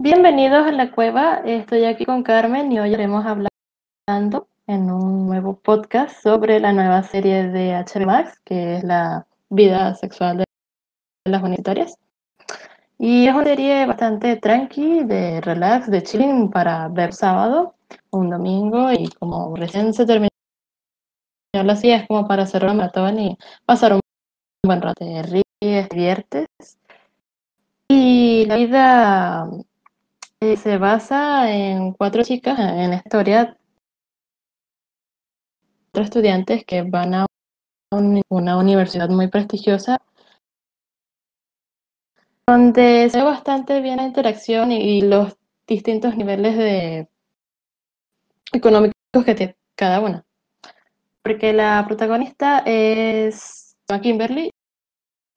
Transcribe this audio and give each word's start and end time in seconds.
Bienvenidos 0.00 0.64
a 0.64 0.70
la 0.70 0.92
cueva, 0.92 1.42
estoy 1.44 1.84
aquí 1.84 2.04
con 2.04 2.22
Carmen 2.22 2.70
y 2.70 2.78
hoy 2.78 2.94
haremos 2.94 3.26
hablando 3.26 4.46
en 4.68 4.92
un 4.92 5.26
nuevo 5.26 5.58
podcast 5.58 6.22
sobre 6.22 6.60
la 6.60 6.72
nueva 6.72 7.02
serie 7.02 7.48
de 7.48 7.72
HBO 7.72 8.06
Max, 8.06 8.40
que 8.44 8.76
es 8.76 8.84
la 8.84 9.26
vida 9.48 9.96
sexual 9.96 10.38
de 10.38 10.44
las 11.24 11.42
universitarias. 11.42 11.98
Y 12.96 13.26
es 13.26 13.34
una 13.34 13.42
serie 13.42 13.86
bastante 13.86 14.36
tranqui, 14.36 15.02
de 15.02 15.40
relax, 15.40 15.90
de 15.90 16.04
chilling 16.04 16.48
para 16.48 16.86
ver 16.86 17.12
sábado, 17.12 17.74
un 18.10 18.30
domingo 18.30 18.92
y 18.92 19.08
como 19.08 19.56
recién 19.56 19.92
se 19.92 20.06
terminó 20.06 20.28
la 21.52 21.74
serie 21.74 21.96
es 21.96 22.06
como 22.06 22.28
para 22.28 22.44
hacer 22.44 22.62
una 22.62 22.74
maratón 22.74 23.18
y 23.18 23.36
pasar 23.64 23.94
un 23.94 24.00
buen 24.64 24.80
rato. 24.80 25.04
Te 25.04 25.22
ríes, 25.24 25.44
te 25.60 25.88
diviertes. 25.90 26.46
Y 27.88 28.44
la 28.46 28.56
vida 28.56 29.50
eh, 30.40 30.56
se 30.56 30.78
basa 30.78 31.52
en 31.52 31.92
cuatro 31.92 32.22
chicas 32.22 32.58
en 32.58 32.92
historia, 32.94 33.56
cuatro 35.86 36.04
estudiantes 36.04 36.64
que 36.64 36.82
van 36.82 37.14
a 37.14 37.26
una 38.28 38.58
universidad 38.58 39.08
muy 39.08 39.28
prestigiosa 39.28 39.98
donde 42.46 43.10
se 43.10 43.18
ve 43.18 43.24
bastante 43.24 43.80
bien 43.82 43.96
la 43.98 44.04
interacción 44.04 44.72
y, 44.72 45.02
los 45.02 45.36
distintos 45.66 46.16
niveles 46.16 46.56
de 46.56 47.08
económicos 48.52 48.94
que 49.26 49.34
tiene 49.34 49.56
cada 49.74 50.00
una. 50.00 50.24
Porque 51.22 51.52
la 51.52 51.84
protagonista 51.86 52.62
es 52.64 53.76
Kimberly 54.02 54.50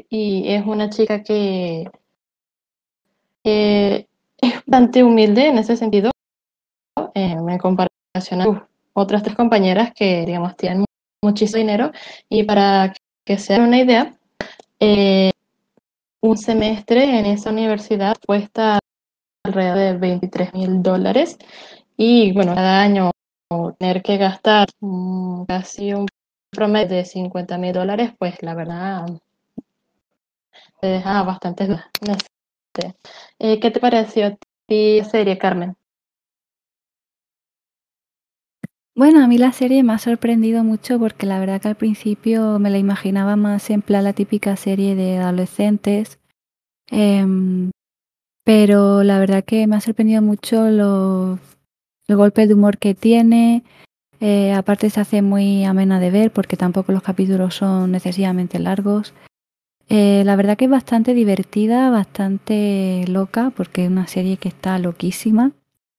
y 0.10 0.54
es 0.54 0.66
una 0.66 0.90
chica 0.90 1.22
que 1.22 1.90
es 4.42 4.56
bastante 4.56 5.04
humilde 5.04 5.48
en 5.48 5.58
ese 5.60 5.78
sentido, 5.78 6.12
eh, 7.14 7.36
en 7.38 7.58
comparación 7.58 8.42
a 8.42 8.68
otras 8.94 9.24
tres 9.24 9.36
compañeras 9.36 9.94
que, 9.94 10.26
digamos, 10.26 10.58
tienen 10.58 10.86
muchísimo 11.22 11.60
dinero. 11.60 11.92
Y 12.30 12.44
para 12.44 12.94
que 13.26 13.38
se 13.38 13.54
hagan 13.54 13.68
una 13.68 13.80
idea, 13.80 14.14
eh, 14.80 15.32
un 16.22 16.38
semestre 16.38 17.20
en 17.20 17.26
esa 17.26 17.52
universidad 17.52 18.16
cuesta 18.26 18.80
alrededor 19.44 19.78
de 19.78 19.94
23 19.98 20.54
mil 20.54 20.84
dólares 20.84 21.38
y 21.98 22.32
bueno, 22.34 22.54
cada 22.56 22.82
año 22.82 23.12
tener 23.78 24.02
que 24.02 24.18
gastar 24.18 24.68
casi 25.48 25.94
un 25.94 26.08
promedio 26.52 26.98
de 26.98 27.06
50 27.06 27.58
mil 27.58 27.74
dólares, 27.74 28.12
pues 28.18 28.42
la 28.42 28.54
verdad 28.54 29.06
te 30.80 30.88
deja 30.88 31.24
bastante 31.24 31.68
dudas. 31.68 31.86
Eh, 33.40 33.60
¿Qué 33.60 33.72
te 33.72 33.80
pareció 33.80 34.28
a 34.28 34.38
ti 34.68 35.00
la 35.00 35.06
serie, 35.06 35.38
Carmen? 35.38 35.76
Bueno, 38.96 39.24
a 39.24 39.28
mí 39.28 39.38
la 39.38 39.54
serie 39.54 39.84
me 39.84 39.94
ha 39.94 39.98
sorprendido 39.98 40.64
mucho 40.64 41.00
porque 41.00 41.26
la 41.26 41.40
verdad 41.40 41.62
que 41.62 41.70
al 41.70 41.76
principio 41.76 42.60
me 42.60 42.70
la 42.70 42.78
imaginaba 42.78 43.36
más 43.36 43.70
en 43.70 43.82
plan 43.82 44.04
la 44.04 44.14
típica 44.14 44.56
serie 44.58 44.96
de 44.96 45.18
adolescentes. 45.18 46.20
Em, 46.90 47.72
pero 48.44 49.04
la 49.04 49.20
verdad 49.20 49.46
que 49.46 49.66
me 49.68 49.78
ha 49.78 49.82
sorprendido 49.82 50.22
mucho 50.22 50.70
los, 50.70 51.40
golpes 52.10 52.50
de 52.50 52.54
humor 52.54 52.78
que 52.78 52.94
tiene. 52.94 53.64
Eh, 54.20 54.54
aparte 54.54 54.90
se 54.90 55.00
hace 55.00 55.22
muy 55.22 55.64
amena 55.64 56.00
de 56.00 56.12
ver 56.12 56.32
porque 56.32 56.58
tampoco 56.58 56.92
los 56.92 57.02
capítulos 57.02 57.56
son 57.56 57.96
excesivamente 57.96 58.60
largos. 58.60 59.14
Eh, 59.90 60.24
la 60.26 60.36
verdad 60.36 60.58
que 60.58 60.66
es 60.66 60.72
bastante 60.72 61.14
divertida, 61.14 61.90
bastante 61.90 63.06
loca 63.08 63.52
porque 63.56 63.86
es 63.86 63.92
una 63.92 64.08
serie 64.08 64.38
que 64.38 64.50
está 64.50 64.80
loquísima. 64.80 65.52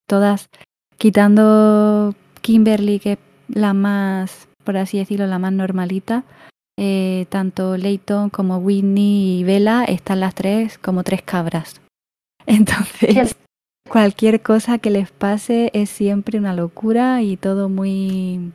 Todas 0.06 0.48
quitando 0.96 2.14
Kimberly, 2.40 2.98
que 3.00 3.12
es 3.12 3.18
la 3.48 3.74
más, 3.74 4.48
por 4.64 4.76
así 4.76 4.98
decirlo, 4.98 5.26
la 5.26 5.38
más 5.38 5.52
normalita, 5.52 6.24
eh, 6.78 7.26
tanto 7.28 7.76
Leighton 7.76 8.30
como 8.30 8.58
Whitney 8.58 9.40
y 9.40 9.44
Bella 9.44 9.84
están 9.84 10.20
las 10.20 10.34
tres 10.34 10.78
como 10.78 11.04
tres 11.04 11.22
cabras. 11.22 11.80
Entonces, 12.46 13.36
cualquier 13.88 14.42
cosa 14.42 14.78
que 14.78 14.90
les 14.90 15.10
pase 15.10 15.70
es 15.74 15.90
siempre 15.90 16.38
una 16.38 16.54
locura 16.54 17.22
y 17.22 17.36
todo 17.36 17.68
muy 17.68 18.52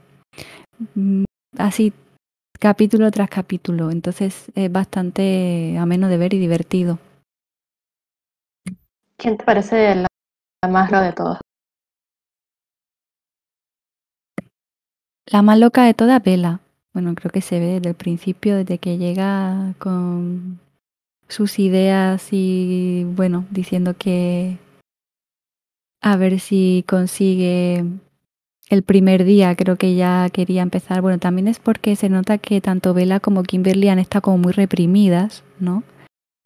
mm, 0.96 1.24
así 1.58 1.94
capítulo 2.60 3.10
tras 3.12 3.30
capítulo. 3.30 3.92
Entonces 3.92 4.52
es 4.56 4.72
bastante 4.72 5.78
ameno 5.78 6.08
de 6.10 6.18
ver 6.18 6.34
y 6.34 6.40
divertido. 6.40 7.00
¿Quién 9.18 9.38
te 9.38 9.44
parece 9.44 9.96
la, 9.96 10.08
más 10.70 10.92
loca 10.92 11.02
de 11.02 11.14
todas? 11.14 11.40
La 15.26 15.42
más 15.42 15.60
loca 15.60 15.84
de 15.84 15.94
todas, 15.94 16.24
Bella. 16.24 16.60
Bueno, 16.94 17.14
creo 17.16 17.32
que 17.32 17.42
se 17.42 17.60
ve 17.60 17.66
desde 17.66 17.90
el 17.90 17.96
principio, 17.96 18.56
desde 18.56 18.78
que 18.78 18.98
llega 18.98 19.74
con 19.80 20.60
sus 21.28 21.60
ideas 21.60 22.30
y, 22.32 23.04
bueno, 23.16 23.46
diciendo 23.52 23.96
que 23.98 24.58
a 26.02 26.16
ver 26.16 26.40
si 26.40 26.86
consigue 26.88 27.84
el 28.70 28.84
primer 28.84 29.24
día, 29.24 29.56
creo 29.56 29.78
que 29.78 29.96
ya 29.96 30.30
quería 30.32 30.62
empezar. 30.62 31.02
Bueno, 31.02 31.20
también 31.20 31.48
es 31.48 31.60
porque 31.60 31.96
se 31.96 32.10
nota 32.10 32.38
que 32.38 32.62
tanto 32.62 32.94
Bella 32.94 33.20
como 33.20 33.44
Kimberly 33.44 33.90
han 33.90 34.00
estado 34.00 34.24
como 34.24 34.38
muy 34.38 34.54
reprimidas, 34.54 35.44
¿no? 35.60 35.84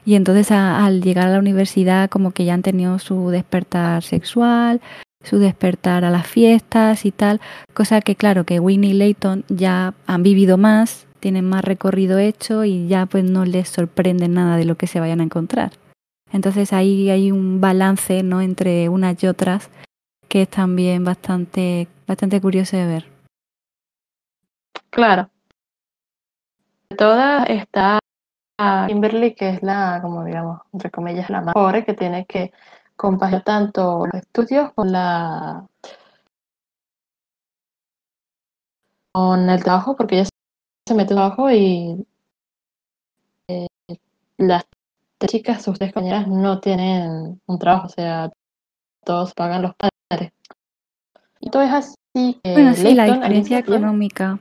Y 0.05 0.15
entonces 0.15 0.51
al 0.51 1.01
llegar 1.01 1.27
a 1.27 1.31
la 1.31 1.39
universidad 1.39 2.09
como 2.09 2.31
que 2.31 2.45
ya 2.45 2.53
han 2.53 2.63
tenido 2.63 2.97
su 2.99 3.29
despertar 3.29 4.03
sexual, 4.03 4.81
su 5.23 5.37
despertar 5.37 6.03
a 6.05 6.09
las 6.09 6.25
fiestas 6.25 7.05
y 7.05 7.11
tal, 7.11 7.39
cosa 7.73 8.01
que 8.01 8.15
claro 8.15 8.43
que 8.43 8.59
Winnie 8.59 8.91
y 8.91 8.93
Layton 8.93 9.45
ya 9.47 9.93
han 10.07 10.23
vivido 10.23 10.57
más, 10.57 11.05
tienen 11.19 11.47
más 11.47 11.63
recorrido 11.63 12.17
hecho 12.17 12.65
y 12.65 12.87
ya 12.87 13.05
pues 13.05 13.23
no 13.23 13.45
les 13.45 13.69
sorprende 13.69 14.27
nada 14.27 14.57
de 14.57 14.65
lo 14.65 14.75
que 14.75 14.87
se 14.87 14.99
vayan 14.99 15.21
a 15.21 15.25
encontrar. 15.25 15.73
Entonces 16.33 16.73
ahí 16.73 17.09
hay 17.09 17.31
un 17.31 17.61
balance 17.61 18.23
¿no? 18.23 18.41
entre 18.41 18.89
unas 18.89 19.21
y 19.23 19.27
otras 19.27 19.69
que 20.31 20.43
es 20.43 20.49
también 20.49 21.03
bastante, 21.03 21.89
bastante 22.07 22.39
curioso 22.39 22.77
de 22.77 22.85
ver. 22.85 23.05
Claro. 24.89 25.29
Toda 26.97 27.43
está 27.43 27.99
Kimberly, 28.87 29.35
que 29.35 29.49
es 29.49 29.61
la, 29.61 29.99
como 30.01 30.23
digamos, 30.23 30.61
entre 30.71 30.89
comillas, 30.89 31.29
la 31.29 31.41
más 31.41 31.53
pobre, 31.53 31.83
que 31.83 31.95
tiene 31.95 32.25
que 32.25 32.53
compaginar 32.95 33.43
tanto 33.43 34.05
los 34.05 34.21
estudios 34.21 34.71
con 34.71 34.93
la 34.93 35.67
con 39.11 39.49
el 39.49 39.61
trabajo, 39.61 39.97
porque 39.97 40.15
ella 40.15 40.29
se 40.87 40.95
mete 40.95 41.13
trabajo 41.13 41.51
y 41.51 42.07
eh, 43.49 43.67
las 44.37 44.63
chicas, 45.27 45.61
sus 45.61 45.77
tres 45.77 45.91
compañeras, 45.91 46.29
no 46.29 46.61
tienen 46.61 47.41
un 47.45 47.59
trabajo, 47.59 47.87
o 47.87 47.89
sea, 47.89 48.31
todos 49.03 49.33
pagan 49.33 49.63
los 49.63 49.75
padres. 49.75 49.90
Y 51.39 51.49
todo 51.49 51.63
es 51.63 51.71
así. 51.71 52.39
bueno, 52.43 52.73
sí, 52.73 52.93
la 52.93 53.05
diferencia 53.05 53.59
económica. 53.59 54.39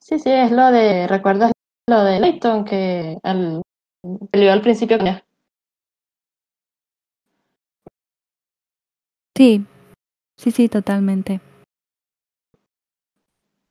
Sí, 0.00 0.18
sí, 0.18 0.30
es 0.30 0.52
lo 0.52 0.70
de, 0.70 1.06
¿recuerdas 1.06 1.52
lo 1.86 2.04
de 2.04 2.20
Leighton 2.20 2.64
que 2.64 3.18
al, 3.22 3.62
peleó 4.30 4.52
al 4.52 4.60
principio 4.60 4.98
con 4.98 5.08
Sí, 9.36 9.66
sí, 10.36 10.50
sí, 10.50 10.68
totalmente. 10.68 11.40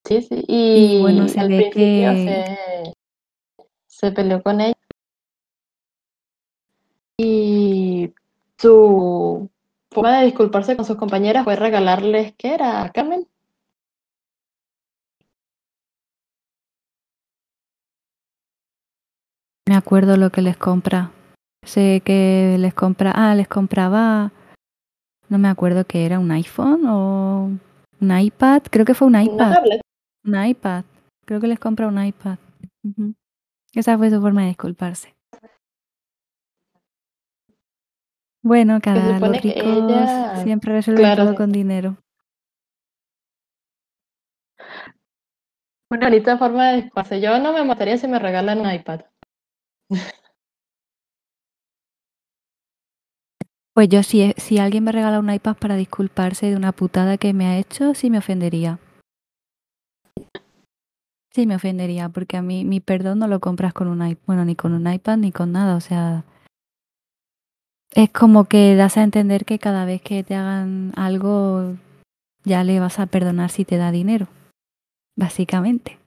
Sí, 0.05 0.21
sí, 0.21 0.43
y, 0.47 1.01
bueno, 1.01 1.27
se 1.29 1.47
ve 1.47 1.69
que 1.71 2.55
se, 3.87 4.11
peleó 4.11 4.43
con 4.43 4.59
ella. 4.59 4.75
Y 7.17 7.72
su 8.57 9.49
forma 9.91 10.19
de 10.19 10.25
disculparse 10.25 10.75
con 10.75 10.85
sus 10.85 10.97
compañeras 10.97 11.43
fue 11.43 11.55
regalarles, 11.55 12.33
¿qué 12.37 12.53
era, 12.53 12.89
Carmen? 12.93 13.27
Me 19.67 19.75
acuerdo 19.75 20.17
lo 20.17 20.29
que 20.29 20.41
les 20.41 20.57
compra. 20.57 21.11
Sé 21.65 22.01
que 22.03 22.57
les 22.59 22.73
compra, 22.73 23.11
ah, 23.15 23.33
les 23.35 23.47
compraba 23.47 24.31
no 25.33 25.39
me 25.39 25.47
acuerdo 25.47 25.85
que 25.85 26.05
era 26.05 26.19
un 26.19 26.31
iPhone 26.31 26.85
o 26.85 27.49
un 27.99 28.19
iPad. 28.19 28.61
Creo 28.69 28.85
que 28.85 28.93
fue 28.93 29.07
un 29.07 29.19
iPad. 29.19 29.55
Un 30.23 30.45
iPad. 30.45 30.85
Creo 31.25 31.41
que 31.41 31.47
les 31.47 31.59
compra 31.59 31.87
un 31.87 32.03
iPad. 32.03 32.37
Esa 33.73 33.97
fue 33.97 34.11
su 34.11 34.21
forma 34.21 34.41
de 34.41 34.49
disculparse. 34.49 35.15
Bueno, 38.43 38.81
cada 38.81 39.19
los 39.19 39.41
ricos 39.41 40.43
siempre 40.43 40.73
resuelven 40.73 41.15
todo 41.15 41.33
con 41.33 41.51
dinero. 41.53 41.97
Una 45.89 46.09
bonita 46.09 46.37
forma 46.37 46.69
de 46.69 46.75
disculparse. 46.75 47.21
Yo 47.21 47.39
no 47.39 47.53
me 47.53 47.63
mataría 47.63 47.97
si 47.97 48.07
me 48.07 48.19
regalan 48.19 48.59
un 48.59 48.69
iPad. 48.69 49.01
Pues 53.73 53.89
yo 53.89 54.03
si, 54.03 54.33
si 54.37 54.59
alguien 54.59 54.83
me 54.83 54.91
regala 54.91 55.19
un 55.19 55.31
iPad 55.31 55.55
para 55.55 55.75
disculparse 55.75 56.47
de 56.47 56.57
una 56.57 56.73
putada 56.73 57.17
que 57.17 57.33
me 57.33 57.47
ha 57.47 57.57
hecho, 57.57 57.93
sí 57.93 58.09
me 58.09 58.17
ofendería. 58.17 58.77
Sí 61.31 61.47
me 61.47 61.55
ofendería, 61.55 62.09
porque 62.09 62.37
a 62.37 62.41
mí 62.41 62.65
mi 62.65 62.81
perdón 62.81 63.19
no 63.19 63.27
lo 63.27 63.39
compras 63.39 63.73
con 63.73 63.87
un 63.87 64.05
iPad, 64.05 64.23
bueno, 64.27 64.45
ni 64.45 64.55
con 64.55 64.73
un 64.73 64.91
iPad 64.91 65.17
ni 65.17 65.31
con 65.31 65.51
nada, 65.53 65.75
o 65.75 65.79
sea, 65.79 66.23
es 67.95 68.09
como 68.11 68.45
que 68.45 68.75
das 68.75 68.97
a 68.97 69.03
entender 69.03 69.45
que 69.45 69.59
cada 69.59 69.85
vez 69.85 70.01
que 70.01 70.23
te 70.23 70.35
hagan 70.35 70.93
algo 70.95 71.75
ya 72.43 72.63
le 72.63 72.79
vas 72.79 72.99
a 72.99 73.05
perdonar 73.05 73.49
si 73.49 73.65
te 73.65 73.77
da 73.77 73.91
dinero, 73.91 74.27
básicamente. 75.15 75.99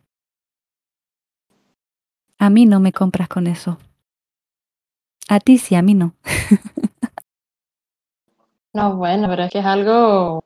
A 2.39 2.51
mí 2.51 2.67
no 2.67 2.81
me 2.81 2.93
compras 2.93 3.29
con 3.29 3.47
eso. 3.47 3.79
A 5.29 5.41
ti 5.41 5.59
sí, 5.59 5.75
a 5.75 5.83
mí 5.83 5.95
no. 5.95 6.15
No, 8.73 8.95
bueno, 8.97 9.27
pero 9.31 9.45
es 9.45 9.51
que 9.51 9.61
es 9.61 9.65
algo 9.65 10.45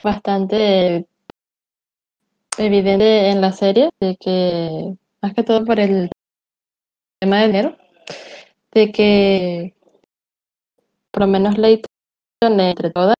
bastante 0.00 1.08
evidente 2.56 3.30
en 3.30 3.40
la 3.40 3.50
serie, 3.50 3.90
de 3.98 4.16
que, 4.16 4.94
más 5.20 5.34
que 5.34 5.42
todo 5.42 5.64
por 5.64 5.80
el 5.80 6.08
tema 7.18 7.40
del 7.40 7.50
dinero, 7.50 7.76
de 8.74 8.92
que 8.92 9.74
por 11.10 11.22
lo 11.22 11.26
menos 11.28 11.56
Leighton 11.56 11.88
entre 12.42 12.90
todas 12.90 13.14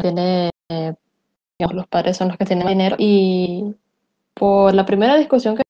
tiene 0.00 0.50
los 1.58 1.86
padres 1.86 2.16
son 2.16 2.28
los 2.28 2.36
que 2.36 2.44
tienen 2.44 2.66
dinero 2.68 2.96
y 2.98 3.74
por 4.34 4.74
la 4.74 4.84
primera 4.84 5.16
discusión 5.16 5.56
que 5.56 5.62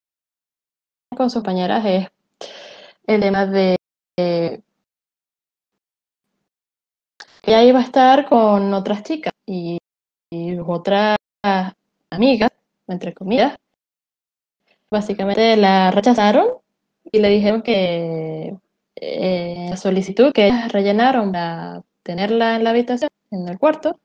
con 1.16 1.30
sus 1.30 1.42
compañeras 1.42 1.84
es 1.84 2.08
el 3.06 3.20
tema 3.20 3.46
de 3.46 3.76
eh, 4.16 4.60
ella 7.42 7.62
iba 7.62 7.80
a 7.80 7.82
estar 7.82 8.26
con 8.28 8.72
otras 8.72 9.02
chicas 9.02 9.32
y 9.46 9.78
otras 10.66 11.18
amigas, 12.10 12.50
entre 12.88 13.12
comillas, 13.12 13.56
básicamente 14.90 15.56
la 15.56 15.90
rechazaron 15.90 16.46
y 17.12 17.18
le 17.18 17.28
dijeron 17.28 17.62
que 17.62 18.56
eh, 18.96 19.68
la 19.70 19.76
solicitud 19.76 20.32
que 20.32 20.46
ellas 20.46 20.72
rellenaron 20.72 21.32
para 21.32 21.82
tenerla 22.02 22.56
en 22.56 22.64
la 22.64 22.70
habitación, 22.70 23.10
en 23.30 23.48
el 23.48 23.58
cuarto, 23.58 23.98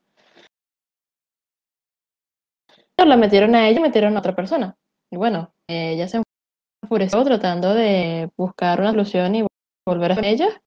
la 3.06 3.18
metieron 3.18 3.56
a 3.56 3.68
ella 3.68 3.82
metieron 3.82 4.16
a 4.16 4.20
otra 4.20 4.36
persona. 4.36 4.76
Y 5.12 5.18
bueno, 5.18 5.54
ella 5.68 6.08
se 6.08 6.22
enfureció 6.84 7.24
tratando 7.24 7.74
de 7.74 8.30
buscar 8.38 8.80
una 8.80 8.92
solución 8.92 9.36
y 9.36 9.46
volver 9.86 10.12
a 10.12 10.16
con 10.16 10.26
ella. 10.26 10.62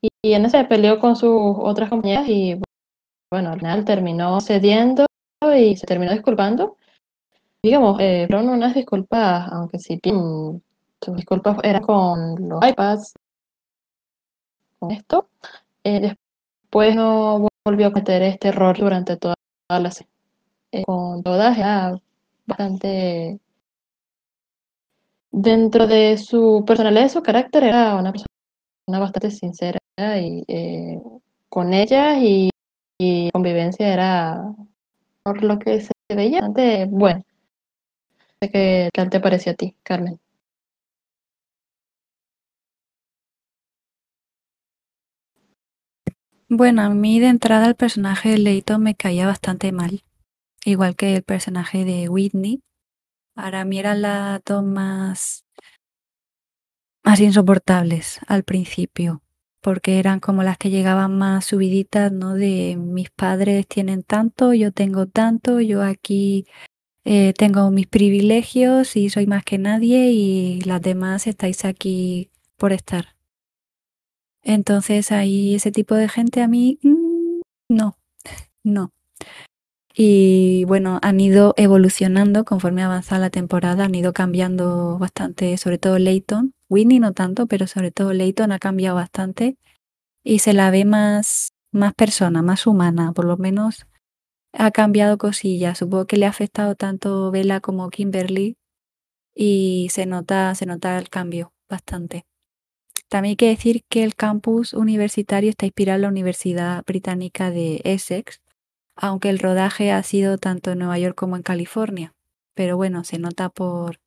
Y, 0.00 0.08
y 0.22 0.34
en 0.34 0.46
ese 0.46 0.64
peleó 0.64 0.98
con 0.98 1.16
sus 1.16 1.30
otras 1.58 1.90
compañeras 1.90 2.28
y 2.28 2.60
bueno, 3.30 3.50
al 3.50 3.58
final 3.58 3.84
terminó 3.84 4.40
cediendo 4.40 5.06
y 5.56 5.76
se 5.76 5.86
terminó 5.86 6.12
disculpando. 6.12 6.76
Digamos, 7.64 8.00
eh, 8.00 8.26
fueron 8.28 8.48
unas 8.48 8.74
disculpas, 8.74 9.50
aunque 9.52 9.78
si 9.78 10.00
bien 10.02 10.62
sus 11.02 11.16
disculpas 11.16 11.58
eran 11.62 11.82
con 11.82 12.48
los 12.48 12.64
iPads, 12.64 13.14
con 14.78 14.90
esto, 14.92 15.28
eh, 15.84 16.00
después 16.00 16.94
no 16.94 17.48
volvió 17.64 17.88
a 17.88 17.92
cometer 17.92 18.22
este 18.22 18.48
error 18.48 18.78
durante 18.78 19.16
toda 19.16 19.34
la 19.68 19.90
serie. 19.90 20.10
Eh, 20.72 20.84
con 20.84 21.22
todas 21.22 21.58
era 21.58 22.00
bastante 22.46 23.38
dentro 25.30 25.86
de 25.86 26.18
su 26.18 26.64
personalidad 26.66 27.06
y 27.06 27.08
su 27.08 27.22
carácter 27.22 27.64
era 27.64 27.96
una 27.96 28.12
persona 28.12 28.28
bastante 28.86 29.30
sincera 29.30 29.78
y 29.98 30.44
eh, 30.48 31.00
con 31.48 31.74
ella 31.74 32.18
y, 32.18 32.50
y, 32.98 33.30
convivencia 33.30 33.92
era 33.92 34.54
por 35.22 35.42
lo 35.42 35.58
que 35.58 35.80
se 35.80 35.92
veía 36.08 36.40
bastante 36.40 36.86
bueno. 36.86 37.22
¿Qué 38.40 38.90
tal 38.92 39.08
te 39.08 39.20
pareció 39.20 39.52
a 39.52 39.54
ti, 39.54 39.76
Carmen? 39.82 40.21
Bueno, 46.54 46.82
a 46.82 46.90
mí 46.90 47.18
de 47.18 47.28
entrada 47.28 47.66
el 47.66 47.76
personaje 47.76 48.28
de 48.28 48.36
Leighton 48.36 48.82
me 48.82 48.94
caía 48.94 49.26
bastante 49.26 49.72
mal, 49.72 50.04
igual 50.66 50.96
que 50.96 51.16
el 51.16 51.22
personaje 51.22 51.86
de 51.86 52.10
Whitney. 52.10 52.60
Para 53.34 53.64
mí 53.64 53.78
eran 53.78 54.02
las 54.02 54.44
dos 54.44 54.62
más, 54.62 55.46
más 57.02 57.20
insoportables 57.20 58.20
al 58.26 58.42
principio, 58.42 59.22
porque 59.62 59.98
eran 59.98 60.20
como 60.20 60.42
las 60.42 60.58
que 60.58 60.68
llegaban 60.68 61.16
más 61.16 61.46
subiditas, 61.46 62.12
¿no? 62.12 62.34
De 62.34 62.76
mis 62.76 63.08
padres 63.08 63.66
tienen 63.66 64.02
tanto, 64.02 64.52
yo 64.52 64.72
tengo 64.72 65.06
tanto, 65.06 65.58
yo 65.62 65.82
aquí 65.82 66.44
eh, 67.06 67.32
tengo 67.32 67.70
mis 67.70 67.86
privilegios 67.86 68.94
y 68.96 69.08
soy 69.08 69.26
más 69.26 69.42
que 69.42 69.56
nadie 69.56 70.10
y 70.10 70.60
las 70.60 70.82
demás 70.82 71.26
estáis 71.26 71.64
aquí 71.64 72.30
por 72.58 72.74
estar. 72.74 73.21
Entonces 74.42 75.12
ahí 75.12 75.54
ese 75.54 75.72
tipo 75.72 75.94
de 75.94 76.08
gente 76.08 76.42
a 76.42 76.48
mí 76.48 76.78
mmm, 76.82 77.40
no, 77.68 77.96
no. 78.64 78.90
Y 79.94 80.64
bueno, 80.64 80.98
han 81.02 81.20
ido 81.20 81.54
evolucionando 81.56 82.44
conforme 82.44 82.82
avanza 82.82 83.18
la 83.18 83.30
temporada, 83.30 83.84
han 83.84 83.94
ido 83.94 84.12
cambiando 84.14 84.98
bastante, 84.98 85.56
sobre 85.58 85.78
todo 85.78 85.98
Leighton. 85.98 86.54
Winnie 86.70 87.00
no 87.00 87.12
tanto, 87.12 87.46
pero 87.46 87.66
sobre 87.66 87.90
todo 87.90 88.12
Leighton 88.14 88.52
ha 88.52 88.58
cambiado 88.58 88.96
bastante 88.96 89.58
y 90.24 90.38
se 90.40 90.54
la 90.54 90.70
ve 90.70 90.84
más, 90.86 91.52
más 91.72 91.94
persona, 91.94 92.42
más 92.42 92.66
humana, 92.66 93.12
por 93.12 93.26
lo 93.26 93.36
menos 93.36 93.86
ha 94.54 94.70
cambiado 94.70 95.18
cosillas. 95.18 95.78
Supongo 95.78 96.06
que 96.06 96.16
le 96.16 96.26
ha 96.26 96.30
afectado 96.30 96.74
tanto 96.74 97.30
Bella 97.30 97.60
como 97.60 97.90
Kimberly 97.90 98.56
y 99.34 99.88
se 99.90 100.06
nota, 100.06 100.54
se 100.54 100.66
nota 100.66 100.98
el 100.98 101.10
cambio 101.10 101.52
bastante. 101.68 102.24
También 103.12 103.32
hay 103.32 103.36
que 103.36 103.48
decir 103.48 103.84
que 103.90 104.04
el 104.04 104.14
campus 104.14 104.72
universitario 104.72 105.50
está 105.50 105.66
inspirado 105.66 105.96
en 105.96 106.02
la 106.02 106.08
Universidad 106.08 106.82
Británica 106.86 107.50
de 107.50 107.82
Essex, 107.84 108.40
aunque 108.96 109.28
el 109.28 109.38
rodaje 109.38 109.92
ha 109.92 110.02
sido 110.02 110.38
tanto 110.38 110.70
en 110.70 110.78
Nueva 110.78 110.98
York 110.98 111.14
como 111.14 111.36
en 111.36 111.42
California. 111.42 112.14
Pero 112.54 112.78
bueno, 112.78 113.04
se 113.04 113.18
nota 113.18 113.50
por, 113.50 114.00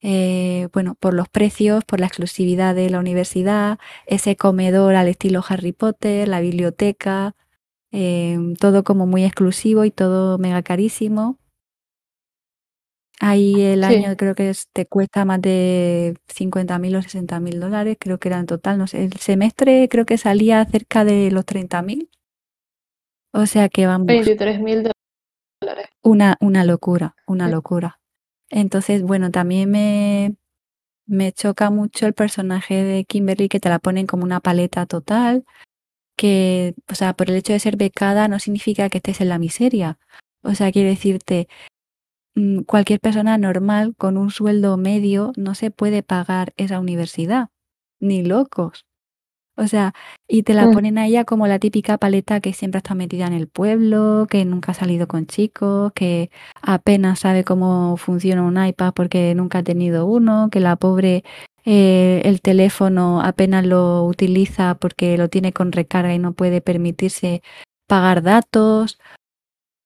eh, 0.00 0.66
bueno, 0.72 0.96
por 0.98 1.14
los 1.14 1.28
precios, 1.28 1.84
por 1.84 2.00
la 2.00 2.06
exclusividad 2.06 2.74
de 2.74 2.90
la 2.90 2.98
universidad, 2.98 3.78
ese 4.06 4.34
comedor 4.34 4.96
al 4.96 5.06
estilo 5.06 5.44
Harry 5.48 5.70
Potter, 5.70 6.26
la 6.26 6.40
biblioteca, 6.40 7.36
eh, 7.92 8.36
todo 8.58 8.82
como 8.82 9.06
muy 9.06 9.22
exclusivo 9.24 9.84
y 9.84 9.92
todo 9.92 10.38
mega 10.38 10.62
carísimo. 10.64 11.38
Ahí 13.24 13.60
el 13.62 13.84
Sí. 13.84 13.94
año 13.94 14.16
creo 14.16 14.34
que 14.34 14.50
es- 14.50 14.68
te 14.72 14.84
cuesta 14.86 15.24
más 15.24 15.40
de 15.40 16.16
50 16.26 16.78
mil 16.80 16.96
o 16.96 17.02
60 17.02 17.38
mil 17.38 17.60
dólares, 17.60 17.96
creo 18.00 18.18
que 18.18 18.28
era 18.28 18.40
en 18.40 18.46
total, 18.46 18.78
no 18.78 18.88
sé, 18.88 19.04
el 19.04 19.12
semestre 19.12 19.88
creo 19.88 20.04
que 20.04 20.18
salía 20.18 20.64
cerca 20.64 21.04
de 21.04 21.30
los 21.30 21.44
30 21.46 21.82
mil. 21.82 22.10
O 23.32 23.46
sea 23.46 23.68
que 23.68 23.86
vamos, 23.86 24.08
23 24.08 24.60
mil 24.60 24.82
dólares. 25.62 25.86
una, 26.02 26.36
una 26.40 26.64
locura, 26.64 27.14
una 27.26 27.46
Sí. 27.46 27.52
locura. 27.52 28.00
Entonces, 28.50 29.02
bueno, 29.02 29.30
también 29.30 29.70
me, 29.70 30.34
me 31.06 31.30
choca 31.32 31.70
mucho 31.70 32.06
el 32.06 32.14
personaje 32.14 32.82
de 32.82 33.04
Kimberly 33.04 33.48
que 33.48 33.60
te 33.60 33.68
la 33.68 33.78
ponen 33.78 34.06
como 34.08 34.24
una 34.24 34.40
paleta 34.40 34.84
total, 34.86 35.44
que, 36.16 36.74
o 36.90 36.94
sea, 36.96 37.14
por 37.14 37.30
el 37.30 37.36
hecho 37.36 37.52
de 37.52 37.60
ser 37.60 37.76
becada 37.76 38.26
no 38.26 38.40
significa 38.40 38.90
que 38.90 38.98
estés 38.98 39.20
en 39.20 39.28
la 39.28 39.38
miseria. 39.38 39.98
O 40.42 40.54
sea, 40.54 40.72
quiere 40.72 40.90
decirte, 40.90 41.48
cualquier 42.66 43.00
persona 43.00 43.38
normal 43.38 43.94
con 43.98 44.16
un 44.16 44.30
sueldo 44.30 44.76
medio 44.76 45.32
no 45.36 45.54
se 45.54 45.70
puede 45.70 46.02
pagar 46.02 46.52
esa 46.56 46.80
universidad, 46.80 47.48
ni 48.00 48.22
locos. 48.24 48.84
O 49.56 49.66
sea, 49.66 49.92
y 50.28 50.44
te 50.44 50.54
la 50.54 50.66
Mm. 50.66 50.72
ponen 50.72 50.98
a 50.98 51.06
ella 51.06 51.24
como 51.24 51.46
la 51.46 51.58
típica 51.58 51.98
paleta 51.98 52.40
que 52.40 52.54
siempre 52.54 52.78
está 52.78 52.94
metida 52.94 53.26
en 53.26 53.34
el 53.34 53.48
pueblo, 53.48 54.26
que 54.30 54.44
nunca 54.46 54.72
ha 54.72 54.74
salido 54.74 55.06
con 55.08 55.26
chicos, 55.26 55.92
que 55.94 56.30
apenas 56.62 57.20
sabe 57.20 57.44
cómo 57.44 57.96
funciona 57.98 58.42
un 58.42 58.62
iPad 58.64 58.94
porque 58.94 59.34
nunca 59.34 59.58
ha 59.58 59.62
tenido 59.62 60.06
uno, 60.06 60.48
que 60.50 60.60
la 60.60 60.76
pobre 60.76 61.22
eh, 61.66 62.22
el 62.24 62.40
teléfono 62.40 63.20
apenas 63.22 63.64
lo 63.66 64.04
utiliza 64.04 64.74
porque 64.76 65.16
lo 65.18 65.28
tiene 65.28 65.52
con 65.52 65.70
recarga 65.72 66.14
y 66.14 66.18
no 66.18 66.32
puede 66.32 66.60
permitirse 66.62 67.42
pagar 67.86 68.22
datos. 68.22 68.98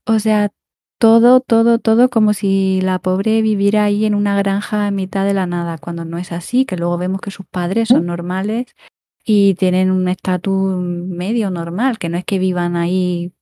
O 0.07 0.19
sea, 0.21 0.50
todo, 0.99 1.41
todo, 1.41 1.79
todo 1.79 2.09
como 2.09 2.33
si 2.33 2.81
la 2.81 2.99
pobre 2.99 3.43
viviera 3.43 3.85
ahí 3.85 4.05
en 4.05 4.15
una 4.15 4.37
granja 4.37 4.88
en 4.88 4.95
mitad 4.95 5.25
de 5.26 5.35
la 5.35 5.47
nada, 5.47 5.79
cuando 5.79 6.05
no 6.05 6.19
es 6.19 6.33
así, 6.33 6.65
que 6.65 6.76
luego 6.76 6.99
vemos 6.99 7.21
que 7.21 7.31
sus 7.31 7.47
padres 7.47 7.88
son 7.88 8.07
normales 8.07 8.67
y 9.25 9.55
tienen 9.55 9.91
un 9.91 10.09
estatus 10.09 10.76
medio 10.79 11.50
normal, 11.50 11.99
que 11.99 12.09
no 12.09 12.17
es 12.17 12.25
que 12.25 12.38
vivan 12.38 12.76
ahí 12.76 13.33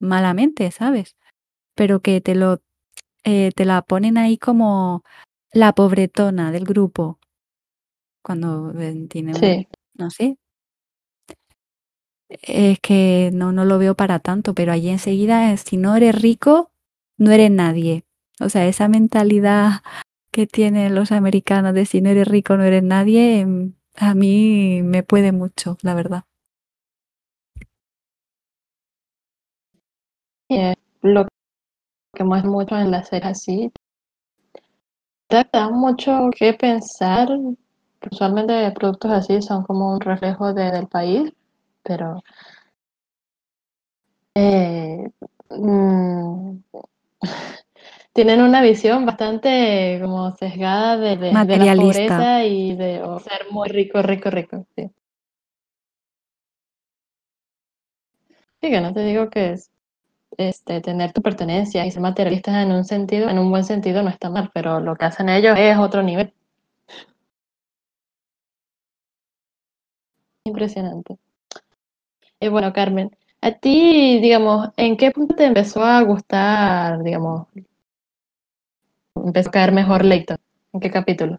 malamente, 0.00 0.70
¿sabes? 0.70 1.16
Pero 1.74 2.00
que 2.00 2.20
te 2.20 2.34
lo 2.34 2.60
eh, 3.24 3.52
te 3.56 3.64
la 3.64 3.82
ponen 3.82 4.18
ahí 4.18 4.38
como 4.38 5.02
la 5.52 5.72
pobretona 5.72 6.52
del 6.52 6.64
grupo. 6.64 7.18
Cuando 8.22 8.72
eh, 8.78 9.06
tiene 9.08 9.32
un, 9.32 9.40
Sí. 9.40 9.68
no 9.94 10.10
sé. 10.10 10.38
es 12.28 12.80
que 12.80 13.30
no, 13.32 13.52
no 13.52 13.64
lo 13.64 13.78
veo 13.78 13.94
para 13.94 14.18
tanto, 14.18 14.54
pero 14.54 14.72
allí 14.72 14.88
enseguida, 14.88 15.56
si 15.56 15.76
no 15.76 15.94
eres 15.96 16.20
rico, 16.20 16.70
no 17.18 17.30
eres 17.30 17.50
nadie. 17.50 18.04
O 18.40 18.48
sea, 18.48 18.66
esa 18.66 18.88
mentalidad 18.88 19.82
que 20.30 20.46
tienen 20.46 20.94
los 20.94 21.12
americanos 21.12 21.74
de 21.74 21.86
si 21.86 22.00
no 22.00 22.10
eres 22.10 22.28
rico, 22.28 22.56
no 22.56 22.64
eres 22.64 22.82
nadie, 22.82 23.40
em, 23.40 23.74
a 23.96 24.14
mí 24.14 24.82
me 24.82 25.02
puede 25.02 25.32
mucho, 25.32 25.78
la 25.82 25.94
verdad. 25.94 26.24
lo 31.02 31.26
que 32.14 32.24
muestra 32.24 32.50
mucho 32.50 32.76
en 32.76 32.90
la 32.90 33.02
serie 33.04 33.28
así, 33.30 33.72
te 35.28 35.44
da 35.52 35.70
mucho 35.70 36.30
que 36.36 36.54
pensar. 36.54 37.28
Usualmente 38.10 38.70
productos 38.72 39.10
así 39.10 39.40
son 39.42 39.64
como 39.64 39.94
un 39.94 40.00
reflejo 40.00 40.52
del 40.52 40.86
país, 40.88 41.32
pero 41.82 42.22
eh, 44.34 45.10
mm, 45.50 46.58
tienen 48.12 48.40
una 48.42 48.62
visión 48.62 49.06
bastante 49.06 49.98
como 50.00 50.34
sesgada 50.36 50.96
de, 50.96 51.16
de, 51.16 51.26
de 51.26 51.56
la 51.56 51.74
pobreza 51.74 52.44
y 52.44 52.74
de 52.76 53.02
ser 53.22 53.46
muy 53.50 53.68
rico, 53.68 54.02
rico, 54.02 54.30
rico. 54.30 54.66
Sí. 54.76 54.90
sí, 58.60 58.70
que 58.70 58.80
no 58.80 58.92
te 58.94 59.04
digo 59.04 59.28
que 59.30 59.52
es, 59.52 59.70
este, 60.38 60.80
tener 60.80 61.12
tu 61.12 61.22
pertenencia 61.22 61.86
y 61.86 61.90
ser 61.90 62.02
materialistas 62.02 62.56
en 62.64 62.72
un 62.72 62.84
sentido, 62.84 63.28
en 63.28 63.38
un 63.38 63.50
buen 63.50 63.64
sentido 63.64 64.02
no 64.02 64.10
está 64.10 64.30
mal, 64.30 64.50
pero 64.54 64.80
lo 64.80 64.96
que 64.96 65.04
hacen 65.04 65.28
ellos 65.28 65.56
es 65.58 65.76
otro 65.78 66.02
nivel. 66.02 66.32
Impresionante. 70.44 71.18
Y 72.40 72.48
bueno, 72.48 72.72
Carmen, 72.72 73.16
a 73.44 73.52
ti, 73.52 74.20
digamos, 74.22 74.70
¿en 74.78 74.96
qué 74.96 75.10
punto 75.10 75.34
te 75.34 75.44
empezó 75.44 75.84
a 75.84 76.00
gustar, 76.00 77.02
digamos, 77.02 77.46
empezó 79.14 79.50
a 79.50 79.52
caer 79.52 79.72
mejor 79.72 80.02
Leighton? 80.02 80.38
¿En 80.72 80.80
qué 80.80 80.90
capítulo? 80.90 81.38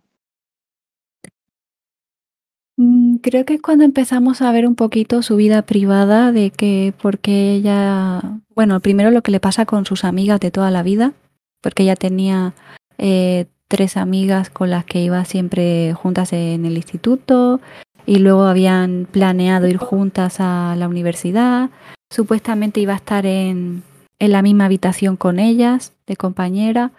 Mm, 2.78 3.16
creo 3.24 3.44
que 3.46 3.56
es 3.56 3.62
cuando 3.62 3.86
empezamos 3.86 4.44
a 4.44 4.52
ver 4.52 4.68
un 4.68 4.76
poquito 4.76 5.24
su 5.24 5.36
vida 5.36 5.64
privada, 5.64 6.32
de 6.32 6.52
que 6.52 6.94
porque 7.02 7.54
ella, 7.54 8.22
bueno, 8.54 8.80
primero 8.82 9.10
lo 9.10 9.24
que 9.24 9.32
le 9.32 9.40
pasa 9.40 9.66
con 9.66 9.88
sus 9.88 10.04
amigas 10.04 10.40
de 10.40 10.52
toda 10.52 10.70
la 10.70 10.84
vida, 10.84 11.14
porque 11.60 11.82
ella 11.82 11.96
tenía 11.96 12.54
eh, 13.00 13.48
tres 13.68 13.98
amigas 13.98 14.52
con 14.52 14.70
las 14.70 14.86
que 14.86 15.02
iba 15.02 15.26
siempre 15.26 15.94
juntas 15.96 16.34
en 16.34 16.68
el 16.68 16.78
instituto 16.78 17.62
y 18.06 18.20
luego 18.20 18.44
habían 18.44 19.08
planeado 19.12 19.68
ir 19.68 19.78
juntas 19.78 20.40
a 20.40 20.76
la 20.78 20.88
universidad. 20.88 21.70
Supuestamente 22.12 22.80
iba 22.80 22.94
a 22.94 22.98
estar 22.98 23.26
en, 23.26 23.84
en 24.20 24.32
la 24.32 24.42
misma 24.42 24.66
habitación 24.66 25.18
con 25.18 25.40
ellas, 25.40 25.94
de 26.08 26.16
compañera, 26.16 26.92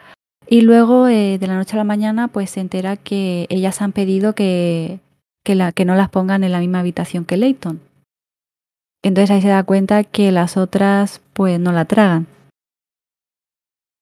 y 0.49 0.61
luego 0.61 1.09
eh, 1.09 1.39
de 1.39 1.47
la 1.47 1.57
noche 1.57 1.75
a 1.75 1.79
la 1.79 1.85
mañana 1.85 2.29
pues 2.29 2.51
se 2.51 2.61
entera 2.61 2.97
que 2.97 3.47
ellas 3.49 3.83
han 3.83 3.93
pedido 3.93 4.35
que, 4.35 5.01
que, 5.45 5.55
la, 5.55 5.73
que 5.73 5.85
no 5.85 5.95
las 5.95 6.09
pongan 6.09 6.45
en 6.45 6.53
la 6.53 6.61
misma 6.61 6.81
habitación 6.81 7.25
que 7.25 7.37
Leighton. 7.37 7.81
Entonces 9.03 9.31
ahí 9.31 9.43
se 9.43 9.49
da 9.49 9.63
cuenta 9.65 10.05
que 10.05 10.33
las 10.33 10.57
otras 10.57 11.21
pues 11.33 11.61
no 11.61 11.73
la 11.73 11.85
tragan. 11.85 12.27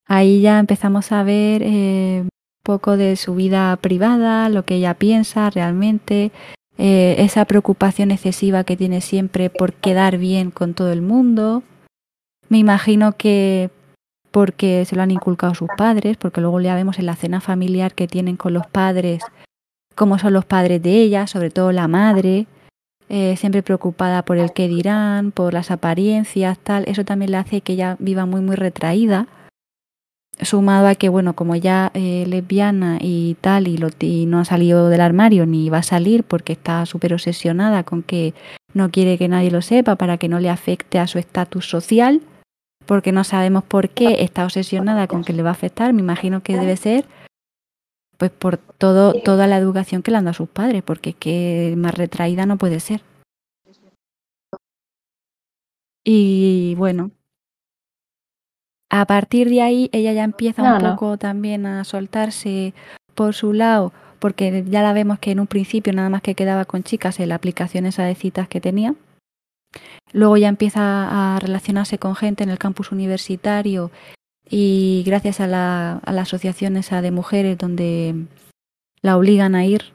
Ahí 0.07 0.41
ya 0.41 0.59
empezamos 0.59 1.11
a 1.11 1.23
ver 1.23 1.61
eh, 1.63 2.21
un 2.23 2.29
poco 2.63 2.95
de 2.95 3.15
su 3.15 3.33
vida 3.35 3.75
privada, 3.77 4.49
lo 4.49 4.65
que 4.65 4.75
ella 4.75 4.93
piensa 4.93 5.49
realmente, 5.49 6.31
eh, 6.77 7.15
esa 7.19 7.45
preocupación 7.45 8.11
excesiva 8.11 8.63
que 8.63 8.77
tiene 8.77 9.01
siempre 9.01 9.49
por 9.49 9.73
quedar 9.73 10.17
bien 10.17 10.51
con 10.51 10.73
todo 10.73 10.91
el 10.91 11.01
mundo. 11.01 11.63
Me 12.49 12.57
imagino 12.57 13.13
que 13.13 13.69
porque 14.31 14.83
se 14.83 14.97
lo 14.97 15.01
han 15.01 15.11
inculcado 15.11 15.55
sus 15.55 15.69
padres, 15.77 16.17
porque 16.17 16.41
luego 16.41 16.59
ya 16.59 16.75
vemos 16.75 16.99
en 16.99 17.05
la 17.05 17.15
cena 17.15 17.39
familiar 17.39 17.93
que 17.93 18.07
tienen 18.07 18.35
con 18.35 18.53
los 18.53 18.67
padres, 18.67 19.23
cómo 19.95 20.19
son 20.19 20.33
los 20.33 20.43
padres 20.43 20.83
de 20.83 20.91
ella, 20.91 21.25
sobre 21.25 21.49
todo 21.49 21.71
la 21.71 21.87
madre, 21.87 22.45
eh, 23.07 23.37
siempre 23.37 23.63
preocupada 23.63 24.23
por 24.23 24.37
el 24.37 24.51
qué 24.51 24.67
dirán, 24.67 25.31
por 25.31 25.53
las 25.53 25.71
apariencias, 25.71 26.59
tal. 26.59 26.83
Eso 26.87 27.05
también 27.05 27.31
le 27.31 27.37
hace 27.37 27.61
que 27.61 27.73
ella 27.73 27.95
viva 27.99 28.25
muy, 28.25 28.41
muy 28.41 28.55
retraída. 28.55 29.27
Sumado 30.41 30.87
a 30.87 30.95
que, 30.95 31.07
bueno, 31.07 31.33
como 31.33 31.55
ya 31.55 31.91
eh, 31.93 32.25
lesbiana 32.27 32.97
y 33.01 33.37
tal, 33.39 33.67
y, 33.67 34.25
no 34.25 34.39
ha 34.39 34.45
salido 34.45 34.89
del 34.89 35.01
armario 35.01 35.45
ni 35.45 35.69
va 35.69 35.77
a 35.77 35.83
salir 35.83 36.23
porque 36.23 36.53
está 36.53 36.85
súper 36.85 37.13
obsesionada 37.13 37.83
con 37.83 38.03
que 38.03 38.33
no 38.73 38.91
quiere 38.91 39.17
que 39.17 39.29
nadie 39.29 39.49
lo 39.49 39.61
sepa 39.61 39.95
para 39.95 40.17
que 40.17 40.27
no 40.27 40.39
le 40.39 40.49
afecte 40.49 40.99
a 40.99 41.07
su 41.07 41.19
estatus 41.19 41.69
social 41.69 42.21
porque 42.85 43.11
no 43.11 43.23
sabemos 43.23 43.63
por 43.63 43.89
qué 43.89 44.23
está 44.23 44.43
obsesionada 44.43 45.07
con 45.07 45.23
que 45.23 45.33
le 45.33 45.41
va 45.43 45.49
a 45.49 45.53
afectar. 45.53 45.93
Me 45.93 46.01
imagino 46.01 46.43
que 46.43 46.57
debe 46.57 46.77
ser 46.77 47.05
pues 48.17 48.31
por 48.31 48.57
todo, 48.57 49.13
toda 49.21 49.47
la 49.47 49.57
educación 49.57 50.01
que 50.01 50.11
le 50.11 50.17
han 50.17 50.25
dado 50.25 50.31
a 50.31 50.35
sus 50.35 50.49
padres, 50.49 50.83
porque 50.83 51.11
es 51.11 51.15
que 51.15 51.73
más 51.77 51.95
retraída 51.95 52.45
no 52.45 52.57
puede 52.57 52.79
ser. 52.79 53.01
Y 56.03 56.75
bueno, 56.75 57.11
a 59.01 59.05
partir 59.05 59.49
de 59.49 59.61
ahí 59.61 59.89
ella 59.91 60.13
ya 60.13 60.23
empieza 60.23 60.63
un 60.63 60.79
poco 60.79 61.17
también 61.17 61.65
a 61.65 61.83
soltarse 61.83 62.73
por 63.13 63.33
su 63.33 63.53
lado, 63.53 63.91
porque 64.19 64.63
ya 64.67 64.81
la 64.81 64.93
vemos 64.93 65.19
que 65.19 65.31
en 65.31 65.39
un 65.39 65.47
principio 65.47 65.93
nada 65.93 66.09
más 66.09 66.21
que 66.21 66.35
quedaba 66.35 66.65
con 66.65 66.83
chicas 66.83 67.19
en 67.19 67.29
la 67.29 67.35
aplicación 67.35 67.85
esa 67.85 68.03
de 68.03 68.15
citas 68.15 68.47
que 68.47 68.61
tenía. 68.61 68.95
Luego 70.13 70.37
ya 70.37 70.47
empieza 70.47 71.35
a 71.35 71.39
relacionarse 71.39 71.97
con 71.97 72.15
gente 72.15 72.43
en 72.43 72.49
el 72.49 72.57
campus 72.57 72.91
universitario 72.91 73.91
y 74.49 75.03
gracias 75.05 75.41
a 75.41 75.47
la, 75.47 75.97
asociación 76.05 76.77
esa 76.77 77.01
de 77.01 77.11
mujeres 77.11 77.57
donde 77.57 78.15
la 79.01 79.17
obligan 79.17 79.55
a 79.55 79.65
ir 79.65 79.93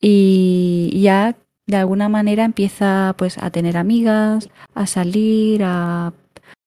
y 0.00 1.00
ya 1.02 1.36
de 1.66 1.76
alguna 1.76 2.08
manera 2.08 2.44
empieza 2.44 3.14
pues 3.18 3.38
a 3.38 3.50
tener 3.50 3.76
amigas, 3.76 4.48
a 4.74 4.86
salir, 4.86 5.62
a, 5.64 6.12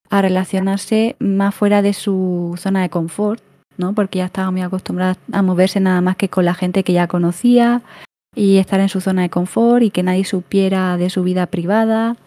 a 0.10 0.22
relacionarse 0.22 1.16
más 1.20 1.54
fuera 1.54 1.82
de 1.82 1.94
su 1.94 2.56
zona 2.58 2.82
de 2.82 2.90
confort, 2.90 3.42
¿no? 3.78 3.94
Porque 3.94 4.20
ya 4.20 4.26
estaba 4.26 4.52
muy 4.52 4.62
acostumbrada 4.62 5.18
a 5.32 5.42
moverse 5.42 5.80
nada 5.80 6.02
más 6.02 6.16
que 6.16 6.30
con 6.30 6.46
la 6.46 6.54
gente 6.54 6.84
que 6.84 6.94
ya 6.94 7.08
conocía 7.08 7.82
y 8.36 8.58
estar 8.58 8.80
en 8.80 8.90
su 8.90 9.02
zona 9.02 9.24
de 9.24 9.30
confort 9.30 9.84
y 9.84 9.92
que 9.92 10.04
nadie 10.04 10.26
supiera 10.26 10.98
de 10.98 11.10
su 11.10 11.24
vida 11.24 11.46
privada. 11.48 12.18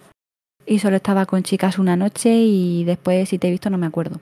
Y 0.65 0.79
solo 0.79 0.97
estaba 0.97 1.27
con 1.27 1.43
chicas 1.43 1.79
una 1.79 1.97
noche 1.97 2.35
y 2.35 2.85
después 2.85 3.29
si 3.29 3.39
te 3.39 3.49
he 3.49 3.51
visto 3.51 3.69
no 3.69 3.79
me 3.79 3.87
acuerdo. 3.87 4.21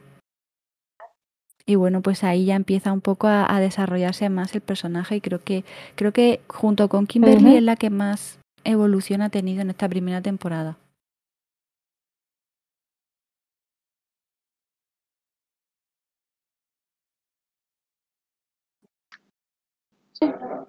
Y 1.66 1.76
bueno, 1.76 2.00
pues 2.00 2.24
ahí 2.24 2.46
ya 2.46 2.56
empieza 2.56 2.92
un 2.92 3.00
poco 3.00 3.28
a, 3.28 3.60
desarrollarse 3.60 4.28
más 4.28 4.54
el 4.54 4.60
personaje 4.60 5.16
y 5.16 5.20
creo 5.20 5.40
que, 5.44 5.64
creo 5.94 6.12
que 6.12 6.40
junto 6.48 6.88
con 6.88 7.06
Kimberly 7.06 7.58
es 7.58 7.62
la 7.62 7.76
que 7.76 7.90
más 7.90 8.40
evolución 8.64 9.22
ha 9.22 9.28
tenido 9.28 9.62
en 9.62 9.70
esta 9.70 9.88
primera 9.88 10.20
temporada. 10.20 10.76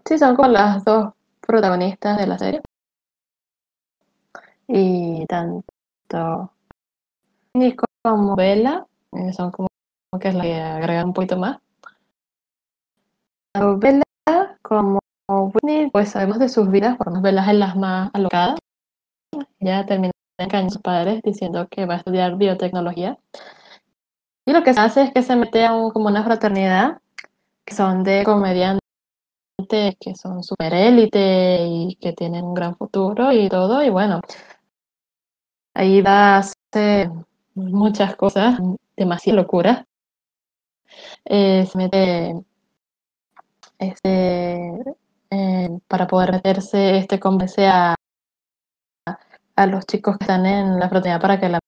Sí, 0.05 0.17
son 0.17 0.35
como 0.35 0.49
las 0.49 0.83
dos 0.83 1.13
protagonistas 1.41 2.17
de 2.17 2.27
la 2.27 2.37
serie. 2.37 2.61
Y 4.67 5.25
tanto 5.27 6.51
Nico 7.53 7.85
como 8.03 8.35
Bella 8.35 8.85
eh, 9.11 9.33
son 9.33 9.51
como 9.51 9.67
que 10.19 10.29
es 10.29 10.35
la 10.35 10.43
que 10.43 10.55
agrega 10.55 11.05
un 11.05 11.13
poquito 11.13 11.37
más. 11.37 11.59
Tanto 13.53 13.77
Bella 13.77 14.03
como 14.61 14.99
Whitney, 15.27 15.89
pues 15.91 16.09
sabemos 16.09 16.39
de 16.39 16.49
sus 16.49 16.69
vidas, 16.69 16.97
por 16.97 17.13
lo 17.13 17.21
Bella 17.21 17.49
es 17.49 17.57
las 17.57 17.75
más 17.75 18.09
alocadas. 18.13 18.59
Ya 19.59 19.85
terminó 19.85 20.11
con 20.49 20.69
sus 20.69 20.81
padres 20.81 21.21
diciendo 21.23 21.67
que 21.69 21.85
va 21.85 21.95
a 21.95 21.97
estudiar 21.97 22.35
biotecnología. 22.35 23.17
Y 24.45 24.53
lo 24.53 24.63
que 24.63 24.73
se 24.73 24.79
hace 24.79 25.03
es 25.03 25.13
que 25.13 25.21
se 25.21 25.35
mete 25.35 25.65
a 25.65 25.73
un, 25.73 25.91
como 25.91 26.07
una 26.07 26.23
fraternidad, 26.23 26.99
que 27.65 27.75
son 27.75 28.03
de 28.03 28.23
comediantes 28.23 28.80
que 29.67 30.15
son 30.15 30.43
super 30.43 30.73
élite 30.73 31.65
y 31.67 31.95
que 32.01 32.13
tienen 32.13 32.45
un 32.45 32.53
gran 32.53 32.75
futuro 32.75 33.31
y 33.31 33.49
todo. 33.49 33.83
Y 33.83 33.89
bueno, 33.89 34.21
ahí 35.73 36.03
a 36.05 36.37
hacer 36.39 37.09
muchas 37.55 38.15
cosas, 38.15 38.59
demasiada 38.95 39.41
locura. 39.41 39.85
Eh, 41.25 41.65
se 41.65 41.77
mete 41.77 42.43
este, 43.79 44.83
para 45.87 46.07
poder 46.07 46.31
meterse, 46.33 46.97
este 46.97 47.19
convence 47.19 47.67
a, 47.67 47.95
a 49.55 49.65
los 49.65 49.85
chicos 49.85 50.17
que 50.17 50.25
están 50.25 50.45
en 50.45 50.79
la 50.79 50.89
fraternidad 50.89 51.21
para 51.21 51.39
que 51.39 51.49
la 51.49 51.59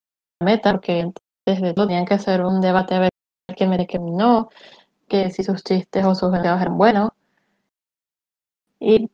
metan, 0.41 0.75
porque 0.75 1.11
desde 1.45 1.73
todo 1.73 1.87
tenían 1.87 2.05
que 2.05 2.15
hacer 2.15 2.43
un 2.45 2.61
debate 2.61 2.95
a 2.95 2.99
ver 2.99 3.09
quién 3.55 3.69
me 3.69 3.87
que 3.87 3.99
no, 3.99 4.49
que 5.07 5.31
si 5.31 5.43
sus 5.43 5.63
chistes 5.63 6.05
o 6.05 6.15
sus 6.15 6.31
videos 6.31 6.61
eran 6.61 6.77
buenos. 6.77 7.09
Y 8.83 9.09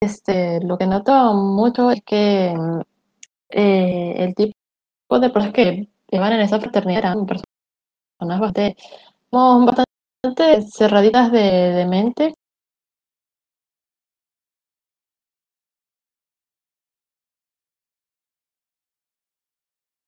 este, 0.00 0.60
lo 0.64 0.78
que 0.78 0.86
noto 0.86 1.34
mucho 1.34 1.90
es 1.90 2.02
que 2.04 2.54
eh, 3.50 4.14
el 4.18 4.34
tipo 4.34 5.18
de 5.20 5.30
personas 5.30 5.54
que 5.54 5.88
iban 6.10 6.32
en 6.32 6.40
esa 6.40 6.60
fraternidad 6.60 6.98
eran 7.00 7.26
personas 7.26 8.40
bastante, 8.40 8.76
cerraditas 10.72 11.32
de, 11.32 11.40
de 11.40 11.86
mente. 11.86 12.34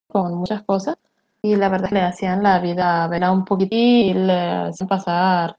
con 0.08 0.34
muchas 0.34 0.62
cosas 0.64 0.96
y 1.42 1.56
la 1.56 1.68
verdad 1.68 1.88
que 1.88 1.94
le 1.94 2.00
hacían 2.02 2.42
la 2.42 2.58
vida 2.60 3.04
a 3.04 3.32
un 3.32 3.44
poquitín 3.44 3.78
y 4.10 4.14
le 4.14 4.32
hacían 4.68 4.88
pasar 4.88 5.56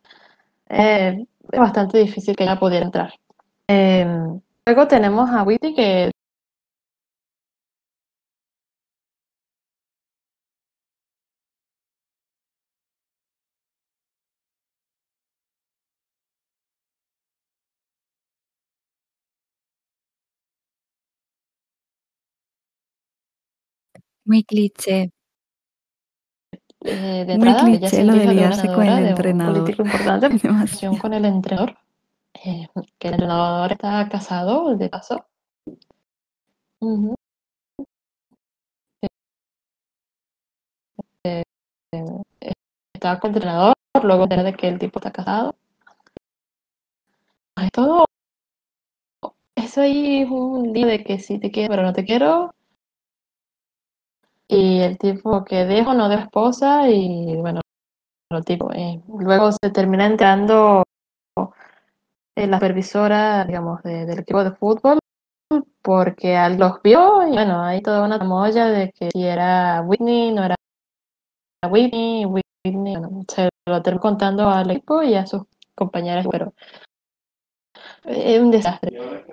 eh, 0.69 1.25
bastante 1.57 1.97
difícil 1.99 2.35
que 2.35 2.43
ella 2.43 2.59
pudiera 2.59 2.85
entrar. 2.85 3.13
Eh, 3.73 4.05
luego 4.65 4.87
tenemos 4.87 5.29
a 5.29 5.43
Whitney 5.43 5.73
que 5.73 6.11
Muy 24.25 24.43
cliché. 24.43 25.11
Eh, 26.83 27.25
de 27.27 27.37
Muy 27.37 27.49
entrada, 27.49 27.69
ella 27.69 27.79
cliché 27.79 28.03
lo 28.03 28.13
de 28.13 28.19
hizo 28.19 28.29
de 28.29 28.35
liarse 28.35 28.67
con 28.67 28.83
el 28.83 28.95
de 28.95 29.01
un 29.01 29.07
entrenador. 29.09 29.53
político 29.63 29.83
importante, 29.83 30.29
Demasiado. 30.43 30.97
con 30.97 31.13
el 31.13 31.25
entrenador, 31.25 31.77
eh, 32.43 32.67
que 32.99 33.07
el 33.07 33.13
entrenador 33.15 33.71
está 33.71 34.07
casado, 34.09 34.75
de 34.75 34.89
paso. 34.89 35.25
Eh, 41.23 41.43
eh, 41.93 42.53
estaba 42.93 43.19
con 43.19 43.31
el 43.31 43.37
entrenador, 43.37 43.73
luego 44.03 44.27
de 44.27 44.53
que 44.53 44.67
el 44.67 44.79
tipo 44.79 44.99
está 44.99 45.11
casado. 45.11 45.55
Es 47.55 47.71
todo 47.71 48.05
eso 49.55 49.81
ahí 49.81 50.23
es 50.23 50.29
un 50.29 50.73
día 50.73 50.85
de 50.87 51.03
que 51.03 51.19
sí 51.19 51.39
te 51.39 51.51
quiero, 51.51 51.69
pero 51.69 51.83
no 51.83 51.93
te 51.93 52.03
quiero. 52.05 52.53
Y 54.47 54.79
el 54.81 54.97
tipo 54.97 55.43
que 55.45 55.65
dejo, 55.65 55.93
no 55.93 56.09
de 56.09 56.15
esposa, 56.15 56.89
y 56.89 57.35
bueno, 57.37 57.61
el 58.31 58.45
tipo, 58.45 58.69
luego 59.07 59.51
se 59.51 59.69
termina 59.71 60.05
entrando 60.05 60.83
eh, 62.35 62.47
la 62.47 62.57
supervisora, 62.57 63.45
digamos, 63.45 63.81
de- 63.83 64.05
del 64.05 64.19
equipo 64.19 64.43
de 64.43 64.51
fútbol, 64.51 64.99
porque 65.81 66.37
los 66.57 66.81
vio, 66.81 67.27
y 67.27 67.31
bueno, 67.31 67.63
hay 67.63 67.81
toda 67.81 68.03
una 68.05 68.17
tramoya 68.17 68.67
de 68.67 68.91
que 68.91 69.09
si 69.11 69.23
era 69.25 69.81
Whitney, 69.81 70.31
no 70.31 70.43
era 70.43 70.55
Whitney, 71.69 72.25
Whitney, 72.25 72.95
bueno, 72.97 73.23
se 73.27 73.49
lo 73.67 73.81
terminó 73.81 74.01
contando 74.01 74.49
al 74.49 74.71
equipo 74.71 75.03
y 75.03 75.15
a 75.15 75.25
sus 75.27 75.43
compañeras, 75.75 76.25
pero 76.29 76.53
es 78.05 78.39
un 78.41 78.51
desastre. 78.51 79.25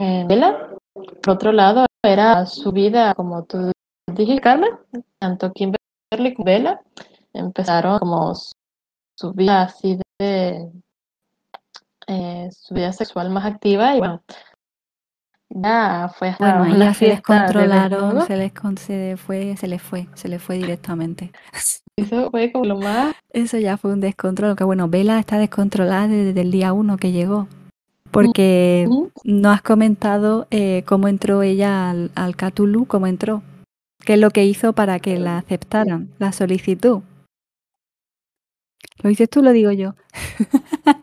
Eh, 0.00 0.24
Bella, 0.26 0.70
por 0.94 1.30
otro 1.34 1.52
lado, 1.52 1.86
era 2.02 2.46
su 2.46 2.72
vida, 2.72 3.14
como 3.14 3.44
tú 3.44 3.70
dijiste, 4.12 4.40
Carmen, 4.40 4.70
tanto 5.18 5.52
Kimberly 5.52 6.34
como 6.34 6.44
Bella 6.44 6.80
empezaron 7.32 7.98
como 7.98 8.32
su 8.34 9.32
vida 9.32 9.62
así 9.62 9.98
de 10.18 10.70
eh, 12.06 12.48
su 12.52 12.74
vida 12.74 12.92
sexual 12.92 13.30
más 13.30 13.44
activa 13.46 13.94
y 13.96 13.98
bueno, 13.98 14.22
ya 15.50 16.10
fue 16.18 16.28
hasta 16.30 16.58
Bueno, 16.58 16.74
una 16.74 16.94
se 16.94 17.06
fiesta 17.06 17.34
de 17.34 17.40
descontrolaron, 17.40 18.00
desnudos. 18.00 18.26
se 18.26 18.36
les, 18.36 18.52
con- 18.52 18.76
se 18.78 19.16
fue, 19.16 19.56
se 19.56 19.68
les 19.68 19.82
fue, 19.82 20.08
se 20.14 20.28
les 20.28 20.42
fue 20.42 20.56
directamente. 20.56 21.32
Eso 21.96 22.30
fue 22.30 22.50
como 22.50 22.64
lo 22.64 22.78
más 22.78 23.14
Eso 23.30 23.58
ya 23.58 23.76
fue 23.76 23.92
un 23.92 24.00
descontrol. 24.00 24.56
Que 24.56 24.64
bueno, 24.64 24.88
Vela 24.88 25.18
está 25.20 25.38
descontrolada 25.38 26.08
desde 26.08 26.40
el 26.40 26.50
día 26.50 26.72
uno 26.72 26.96
que 26.96 27.12
llegó. 27.12 27.46
Porque 28.10 28.88
no 29.24 29.50
has 29.50 29.62
comentado 29.62 30.46
eh, 30.50 30.84
cómo 30.86 31.08
entró 31.08 31.42
ella 31.42 31.90
al, 31.90 32.10
al 32.14 32.36
Cthulhu, 32.36 32.86
cómo 32.86 33.06
entró. 33.08 33.42
¿Qué 34.04 34.14
es 34.14 34.20
lo 34.20 34.30
que 34.30 34.44
hizo 34.44 34.72
para 34.72 35.00
que 35.00 35.18
la 35.18 35.38
aceptaran, 35.38 36.10
la 36.18 36.30
solicitud? 36.32 37.02
¿Lo 39.02 39.08
dices 39.10 39.28
tú 39.28 39.40
o 39.40 39.42
lo 39.42 39.50
digo 39.52 39.72
yo? 39.72 39.94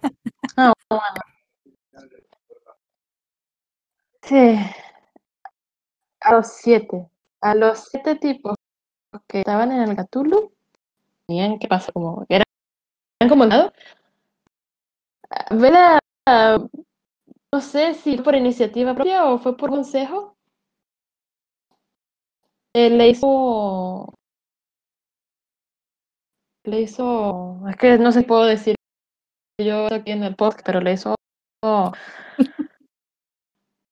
Sí, 4.23 4.57
a 6.21 6.33
los 6.33 6.47
siete, 6.47 7.07
a 7.41 7.55
los 7.55 7.85
siete 7.89 8.15
tipos 8.15 8.55
que 9.27 9.39
estaban 9.39 9.71
en 9.71 9.89
el 9.89 9.97
Cthulhu, 9.97 10.53
tenían 11.27 11.59
que 11.59 11.67
pasar 11.69 11.93
como, 11.93 12.25
eran, 12.29 12.45
eran 13.21 13.29
como 13.29 13.45
nada. 13.47 13.73
Vela, 15.51 15.99
no 17.53 17.61
sé 17.61 17.93
si 17.93 18.17
por 18.17 18.35
iniciativa 18.35 18.93
propia 18.93 19.23
o 19.25 19.39
fue 19.39 19.55
por 19.55 19.69
consejo. 19.69 20.35
Eh, 22.73 22.89
le 22.89 23.07
hizo, 23.09 24.13
le 26.63 26.81
hizo, 26.81 27.61
es 27.69 27.75
que 27.77 27.97
no 27.99 28.11
si 28.11 28.21
puedo 28.21 28.45
decir 28.45 28.75
yo 29.63 29.93
aquí 29.93 30.11
en 30.11 30.23
el 30.23 30.35
podcast, 30.35 30.65
pero 30.65 30.81
le 30.81 30.93
hizo 30.93 31.15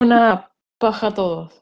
una 0.01 0.49
paja 0.79 1.07
a 1.07 1.13
todos. 1.13 1.61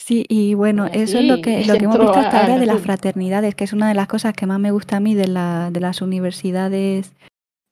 Sí, 0.00 0.24
y 0.28 0.54
bueno, 0.54 0.88
Y 0.92 0.98
eso 0.98 1.18
es 1.18 1.26
lo 1.26 1.40
que, 1.40 1.64
lo 1.66 1.74
que 1.74 1.84
hemos 1.84 1.98
visto 1.98 2.18
hasta 2.18 2.40
ahora 2.40 2.58
de 2.58 2.66
las 2.66 2.80
fraternidades, 2.80 3.54
que 3.54 3.64
es 3.64 3.72
una 3.72 3.88
de 3.88 3.94
las 3.94 4.08
cosas 4.08 4.32
que 4.32 4.46
más 4.46 4.58
me 4.58 4.72
gusta 4.72 4.96
a 4.96 5.00
mí 5.00 5.14
de, 5.14 5.28
la, 5.28 5.70
de 5.70 5.78
las 5.78 6.00
universidades 6.00 7.12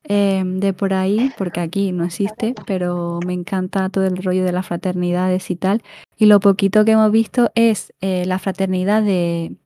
eh, 0.04 0.42
de 0.44 0.72
por 0.72 0.94
ahí, 0.94 1.32
porque 1.36 1.60
aquí 1.60 1.90
no 1.92 2.04
existe, 2.04 2.54
pero 2.66 3.18
me 3.26 3.32
encanta 3.32 3.88
todo 3.88 4.06
el 4.06 4.16
rollo 4.22 4.44
de 4.44 4.52
las 4.52 4.66
fraternidades 4.66 5.50
y 5.50 5.56
tal. 5.56 5.82
Y 6.16 6.26
lo 6.26 6.38
poquito 6.38 6.84
que 6.84 6.92
hemos 6.92 7.10
visto 7.10 7.50
es 7.54 7.92
eh, 8.00 8.24
la 8.26 8.38
fraternidad 8.38 9.02
de 9.02 9.56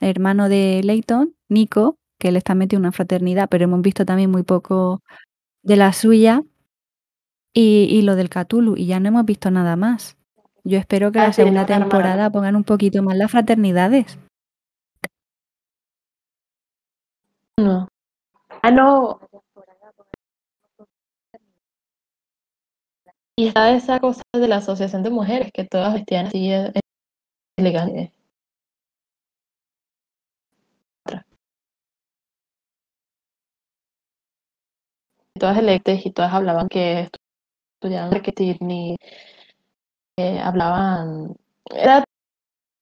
hermano 0.00 0.48
de 0.48 0.82
Leighton, 0.84 1.34
Nico, 1.48 1.96
que 2.18 2.28
él 2.28 2.36
está 2.36 2.54
metido 2.54 2.78
en 2.78 2.84
una 2.84 2.92
fraternidad, 2.92 3.48
pero 3.50 3.64
hemos 3.64 3.82
visto 3.82 4.04
también 4.04 4.30
muy 4.30 4.42
poco 4.42 5.02
de 5.64 5.76
la 5.76 5.92
suya 5.92 6.44
y, 7.52 7.88
y 7.90 8.02
lo 8.02 8.14
del 8.14 8.30
Cthulhu, 8.30 8.76
y 8.76 8.86
ya 8.86 9.00
no 9.00 9.08
hemos 9.08 9.24
visto 9.24 9.50
nada 9.50 9.76
más. 9.76 10.16
Yo 10.62 10.78
espero 10.78 11.10
que 11.12 11.18
Ah, 11.18 11.26
la 11.26 11.32
segunda 11.32 11.66
temporada 11.66 12.30
pongan 12.30 12.56
un 12.56 12.64
poquito 12.64 13.02
más 13.02 13.16
las 13.16 13.30
fraternidades. 13.30 14.18
No. 17.58 17.88
Ah, 18.62 18.70
no. 18.70 19.20
Y 23.36 23.48
está 23.48 23.72
esa 23.72 24.00
cosa 24.00 24.22
de 24.32 24.48
la 24.48 24.56
asociación 24.56 25.02
de 25.02 25.10
mujeres, 25.10 25.50
que 25.52 25.64
todas 25.64 25.92
vestían 25.92 26.26
así 26.26 26.52
eh, 26.52 26.72
elegantes. 27.56 28.10
Todas 35.44 35.58
electas 35.58 36.06
y 36.06 36.10
todas 36.10 36.32
hablaban 36.32 36.68
que 36.68 37.10
estudiaban 37.74 38.08
marketing 38.08 38.54
y 38.70 38.96
eh, 40.16 40.40
hablaban. 40.40 41.36
Era 41.70 42.02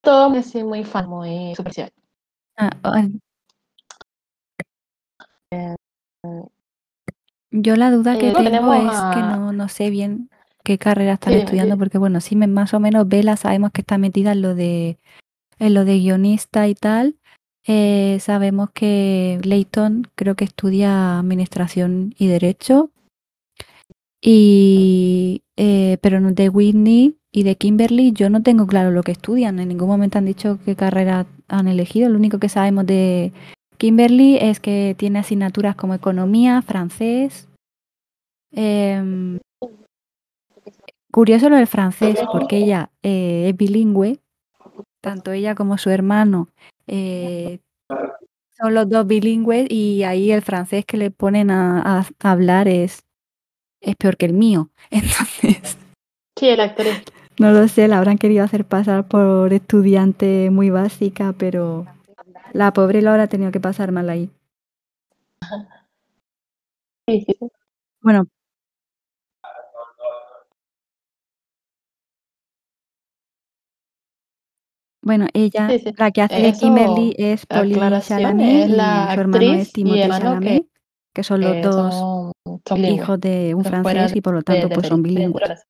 todo 0.00 0.32
así 0.38 0.62
muy 0.62 0.84
fan, 0.84 1.08
muy 1.08 1.56
superficial. 1.56 1.90
Ah, 2.56 2.70
ah, 2.84 3.08
yo 7.50 7.74
la 7.74 7.90
duda 7.90 8.16
que 8.16 8.28
Eh, 8.28 8.32
tengo 8.32 8.72
es 8.74 9.02
que 9.12 9.22
no, 9.24 9.50
no 9.52 9.68
sé 9.68 9.90
bien 9.90 10.30
qué 10.62 10.78
carrera 10.78 11.14
están 11.14 11.32
Sí, 11.32 11.40
estudiando, 11.40 11.76
porque 11.76 11.98
bueno, 11.98 12.20
sí, 12.20 12.36
más 12.36 12.74
o 12.74 12.78
menos 12.78 13.08
Vela 13.08 13.36
sabemos 13.36 13.72
que 13.72 13.80
está 13.80 13.98
metida 13.98 14.30
en 14.30 14.42
lo 14.42 14.54
de, 14.54 15.00
en 15.58 15.74
lo 15.74 15.84
de 15.84 15.98
guionista 15.98 16.68
y 16.68 16.76
tal. 16.76 17.16
Eh, 17.66 18.18
sabemos 18.20 18.70
que 18.70 19.40
Leighton 19.44 20.08
creo 20.14 20.34
que 20.34 20.44
estudia 20.44 21.18
administración 21.18 22.14
y 22.18 22.26
derecho. 22.26 22.90
Y 24.20 25.42
eh, 25.56 25.98
pero 26.00 26.20
de 26.20 26.48
Whitney 26.48 27.16
y 27.32 27.42
de 27.42 27.56
Kimberly 27.56 28.12
yo 28.12 28.30
no 28.30 28.42
tengo 28.42 28.66
claro 28.66 28.90
lo 28.90 29.02
que 29.02 29.12
estudian. 29.12 29.58
En 29.58 29.68
ningún 29.68 29.88
momento 29.88 30.18
han 30.18 30.24
dicho 30.24 30.58
qué 30.64 30.76
carrera 30.76 31.26
han 31.48 31.68
elegido. 31.68 32.08
Lo 32.08 32.18
único 32.18 32.38
que 32.38 32.48
sabemos 32.48 32.86
de 32.86 33.32
Kimberly 33.78 34.38
es 34.40 34.60
que 34.60 34.94
tiene 34.98 35.20
asignaturas 35.20 35.76
como 35.76 35.94
economía, 35.94 36.62
francés. 36.62 37.48
em, 38.54 39.38
curioso 41.10 41.48
lo 41.48 41.56
del 41.56 41.66
francés, 41.66 42.18
porque 42.32 42.58
ella 42.58 42.90
eh, 43.02 43.48
es 43.48 43.56
bilingüe, 43.56 44.18
tanto 45.00 45.32
ella 45.32 45.54
como 45.54 45.78
su 45.78 45.90
hermano 45.90 46.48
eh, 46.86 47.60
son 48.56 48.74
los 48.74 48.88
dos 48.88 49.06
bilingües 49.06 49.66
y 49.70 50.02
ahí 50.04 50.30
el 50.30 50.42
francés 50.42 50.84
que 50.84 50.96
le 50.96 51.10
ponen 51.10 51.50
a, 51.50 52.06
hablar 52.20 52.68
es, 52.68 53.04
es 53.80 53.96
peor 53.96 54.16
que 54.16 54.26
el 54.26 54.34
mío. 54.34 54.70
Entonces, 54.90 55.78
Sí, 56.38 56.48
el 56.48 56.60
actor 56.60 56.86
es 56.86 57.02
No 57.38 57.52
lo 57.52 57.68
sé, 57.68 57.88
la 57.88 57.98
habrán 57.98 58.18
querido 58.18 58.44
hacer 58.44 58.64
pasar 58.64 59.06
por 59.06 59.52
estudiante 59.52 60.50
muy 60.50 60.70
básica, 60.70 61.34
pero 61.38 61.86
la 62.52 62.72
pobre 62.72 63.02
lo 63.02 63.10
habrá 63.10 63.26
tenido 63.26 63.52
que 63.52 63.60
pasar 63.60 63.92
mal 63.92 64.10
ahí. 64.10 64.30
Sí, 67.06 67.24
sí. 67.26 67.36
Bueno. 68.00 68.26
Bueno, 75.02 75.26
ella, 75.34 75.68
Sí, 75.68 75.80
sí. 75.80 75.94
la 75.96 76.10
que 76.12 76.22
hace 76.22 76.40
de 76.40 76.52
Kimberly 76.52 77.14
es 77.18 77.44
Polly 77.44 77.74
Chalamet 77.74 78.64
es 78.64 78.68
y 78.68 78.72
la 78.72 79.10
su 79.14 79.20
hermano 79.20 79.44
es 79.44 79.50
actriz 79.50 79.68
y 79.68 79.72
Timothée 79.72 80.02
hermano 80.02 80.24
Chalamet, 80.24 80.62
que, 80.62 80.68
que 81.12 81.22
son 81.24 81.40
los 81.40 81.56
eh, 81.56 81.60
dos 81.60 81.94
son, 81.94 82.32
son 82.64 82.76
bilingües, 82.76 83.02
hijos 83.02 83.20
de 83.20 83.54
un 83.54 83.64
francés 83.64 84.14
y 84.14 84.20
por 84.20 84.34
lo 84.34 84.42
tanto 84.42 84.68
de 84.68 84.74
pues 84.74 84.86
son 84.86 85.02
de 85.02 85.08
bilingües. 85.08 85.66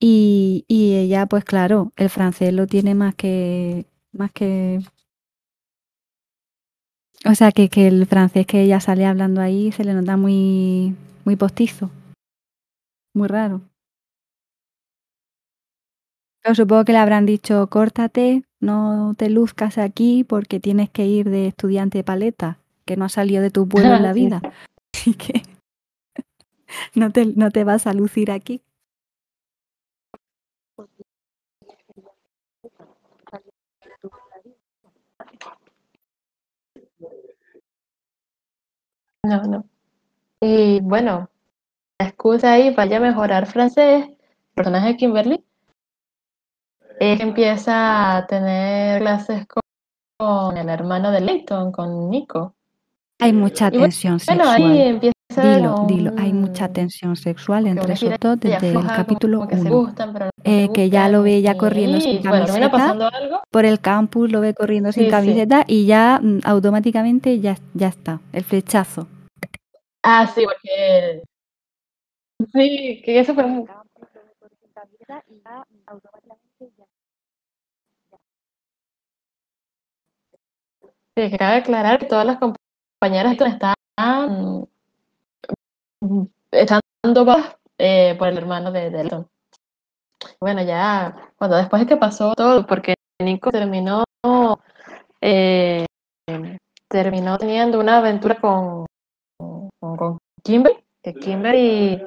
Y, 0.00 0.64
y 0.66 0.94
ella, 0.94 1.26
pues 1.26 1.44
claro, 1.44 1.92
el 1.96 2.08
francés 2.08 2.54
lo 2.54 2.66
tiene 2.66 2.94
más 2.94 3.14
que, 3.16 3.84
más 4.12 4.32
que, 4.32 4.80
o 7.26 7.34
sea, 7.34 7.52
que, 7.52 7.68
que 7.68 7.88
el 7.88 8.06
francés 8.06 8.46
que 8.46 8.62
ella 8.62 8.80
sale 8.80 9.04
hablando 9.04 9.40
ahí 9.40 9.72
se 9.72 9.84
le 9.84 9.92
nota 9.92 10.16
muy, 10.16 10.94
muy 11.24 11.36
postizo, 11.36 11.90
muy 13.14 13.28
raro. 13.28 13.60
Supongo 16.54 16.84
que 16.84 16.92
le 16.92 16.98
habrán 16.98 17.26
dicho, 17.26 17.66
córtate, 17.68 18.42
no 18.60 19.14
te 19.16 19.28
luzcas 19.28 19.78
aquí 19.78 20.24
porque 20.24 20.60
tienes 20.60 20.90
que 20.90 21.06
ir 21.06 21.28
de 21.28 21.46
estudiante 21.46 21.98
de 21.98 22.04
paleta, 22.04 22.58
que 22.84 22.96
no 22.96 23.04
has 23.04 23.12
salido 23.12 23.42
de 23.42 23.50
tu 23.50 23.68
pueblo 23.68 23.94
en 23.94 24.02
la 24.02 24.12
vida. 24.12 24.40
Así 24.94 25.14
que 25.14 25.42
no 26.94 27.10
te, 27.10 27.26
no 27.26 27.50
te 27.50 27.64
vas 27.64 27.86
a 27.86 27.92
lucir 27.92 28.30
aquí. 28.30 28.62
No, 39.24 39.42
no. 39.44 39.64
Y 40.40 40.80
bueno, 40.80 41.28
la 41.98 42.06
excusa 42.06 42.52
ahí 42.52 42.70
para 42.70 42.86
ella 42.86 43.00
mejorar 43.00 43.46
francés, 43.46 44.06
el 44.08 44.16
personaje 44.54 44.88
de 44.88 44.96
Kimberly, 44.96 45.44
empieza 47.00 48.16
a 48.16 48.26
tener 48.26 49.00
clases 49.00 49.46
con, 49.46 49.62
con 50.18 50.56
el 50.56 50.68
hermano 50.68 51.10
de 51.10 51.20
Leighton, 51.20 51.72
con 51.72 52.10
Nico. 52.10 52.54
Hay 53.20 53.32
mucha 53.32 53.66
Y 53.68 53.70
bueno, 53.70 53.84
tensión 53.84 54.18
Bueno, 54.26 54.44
ahí 54.50 54.62
sexual. 54.62 54.76
empieza 54.76 55.12
Dilo, 55.36 55.74
como 55.74 55.86
dilo, 55.88 56.12
hay 56.16 56.32
mucha 56.32 56.66
un- 56.66 56.72
tensión 56.72 57.14
sexual 57.16 57.66
entre 57.66 57.92
esos 57.92 58.14
dos 58.20 58.40
desde 58.40 58.72
el 58.72 58.86
capítulo 58.86 59.38
como 59.38 59.48
que 59.50 59.56
se 59.56 59.62
1. 59.70 59.70
gustan, 59.80 60.12
pero 60.12 60.24
no 60.26 60.30
se 60.44 60.64
Eh, 60.64 60.70
que 60.72 60.90
ya 60.90 61.08
lo 61.08 61.22
ve 61.22 61.36
gustan, 61.36 61.58
corriendo 61.58 61.98
y, 61.98 62.00
sin 62.00 62.22
camiseta 62.22 62.90
algo. 62.90 63.40
por 63.50 63.64
el 63.64 63.80
campus, 63.80 64.32
lo 64.32 64.40
ve 64.40 64.54
corriendo 64.54 64.90
sin 64.90 65.04
sí. 65.04 65.10
camiseta 65.10 65.64
y 65.66 65.86
ya 65.86 66.18
mm, 66.22 66.40
automáticamente 66.44 67.38
ya, 67.40 67.56
ya 67.74 67.88
está, 67.88 68.20
el 68.32 68.42
flechazo. 68.42 69.06
Ah, 70.02 70.26
sí, 70.26 70.44
porque... 70.44 71.22
Sí, 72.52 73.02
que 73.04 73.20
eso 73.20 73.34
fue 73.34 73.46
muy... 73.46 73.64
que 81.20 81.36
cabe 81.38 81.56
aclarar 81.56 81.98
que 81.98 82.06
todas 82.06 82.26
las 82.26 82.38
compañeras 82.38 83.32
están 83.32 83.74
echando 86.52 87.24
vas 87.24 87.56
eh, 87.78 88.14
por 88.18 88.28
el 88.28 88.38
hermano 88.38 88.70
de 88.72 88.90
de 88.90 89.00
Elton. 89.02 89.28
Bueno, 90.40 90.62
ya, 90.62 91.14
cuando 91.36 91.56
después 91.56 91.80
de 91.82 91.86
que 91.86 91.96
pasó 91.96 92.34
todo, 92.34 92.66
porque 92.66 92.94
Nico 93.22 93.50
terminó, 93.50 94.04
eh, 95.20 95.86
terminó 96.88 97.38
teniendo 97.38 97.78
una 97.80 97.98
aventura 97.98 98.40
con, 98.40 98.86
con, 99.38 99.68
con 99.96 100.18
Kimberly, 100.42 100.78
que 101.02 101.14
Kimberly 101.14 102.04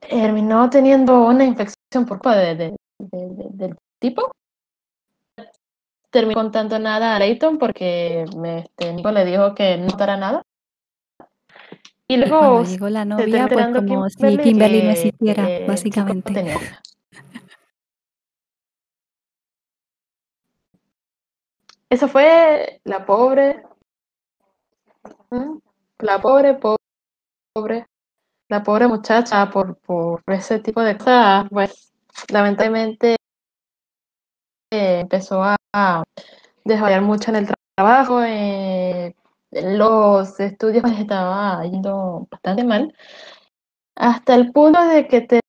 terminó 0.00 0.68
teniendo 0.70 1.24
una 1.26 1.44
infección 1.44 2.06
por 2.06 2.18
culpa 2.18 2.36
de- 2.36 2.76
del 2.98 3.76
tipo. 3.98 4.30
Terminó 6.12 6.34
contando 6.42 6.78
nada 6.78 7.16
a 7.16 7.18
Leighton 7.18 7.58
porque 7.58 8.26
me- 8.36 8.58
este, 8.58 8.92
Nico 8.92 9.10
le 9.10 9.24
dijo 9.24 9.54
que 9.54 9.78
no 9.78 9.86
notara 9.86 10.18
nada. 10.18 10.42
Y 12.06 12.18
luego 12.18 12.62
llegó 12.64 12.90
la 12.90 13.06
novia, 13.06 13.48
pues 13.48 13.66
como 13.72 14.08
si 14.10 14.16
Kimberly 14.18 14.42
Kimberly 14.42 14.82
no 14.82 14.84
que, 14.88 14.92
existiera, 14.92 15.48
eh, 15.48 15.64
básicamente. 15.66 16.44
Eso 21.88 22.08
fue 22.08 22.80
la 22.84 23.06
pobre, 23.06 23.62
¿Mm? 25.30 25.58
la 26.00 26.20
pobre, 26.20 26.54
po- 26.54 26.76
pobre, 27.54 27.86
la 28.50 28.62
pobre 28.62 28.88
muchacha 28.88 29.48
por, 29.50 29.78
por 29.78 30.22
ese 30.26 30.58
tipo 30.58 30.82
de 30.82 30.98
cosas, 30.98 31.46
pues 31.50 31.94
lamentablemente 32.30 33.16
eh, 34.70 35.00
empezó 35.00 35.42
a, 35.42 35.56
a 35.72 36.04
desarrollar 36.64 37.02
mucho 37.02 37.30
en 37.30 37.36
el 37.36 37.48
tra- 37.48 37.54
trabajo, 37.76 38.22
eh, 38.24 39.14
los 39.52 40.40
estudios 40.40 40.82
pues, 40.84 40.98
estaba 41.00 41.64
yendo 41.64 42.26
bastante 42.30 42.64
mal, 42.64 42.94
hasta 43.96 44.34
el 44.34 44.52
punto 44.52 44.82
de 44.86 45.06
que 45.08 45.20
te- 45.22 45.40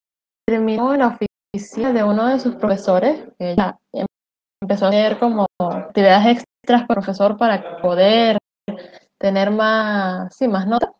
terminó 0.46 0.94
en 0.94 1.00
la 1.00 1.18
oficina 1.54 1.92
de 1.92 2.04
uno 2.04 2.28
de 2.28 2.40
sus 2.40 2.56
profesores, 2.56 3.28
que 3.38 3.52
em- 3.52 4.06
empezó 4.62 4.86
a 4.86 4.90
hacer 4.90 5.18
como 5.20 5.46
actividades 5.60 6.38
extras 6.62 6.82
con 6.86 6.98
el 6.98 7.04
profesor 7.04 7.38
para 7.38 7.78
poder 7.82 8.38
tener 9.18 9.50
más, 9.50 10.36
sí, 10.36 10.48
más 10.48 10.66
notas, 10.66 10.90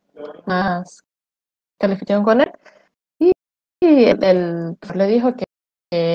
más 0.47 1.01
calificación 1.81 2.25
con 2.25 2.43
él. 2.43 2.53
Y, 3.21 3.33
y 3.83 4.05
el, 4.07 4.25
el 4.25 4.79
le 4.97 5.07
dijo 5.09 5.35
que, 5.37 5.44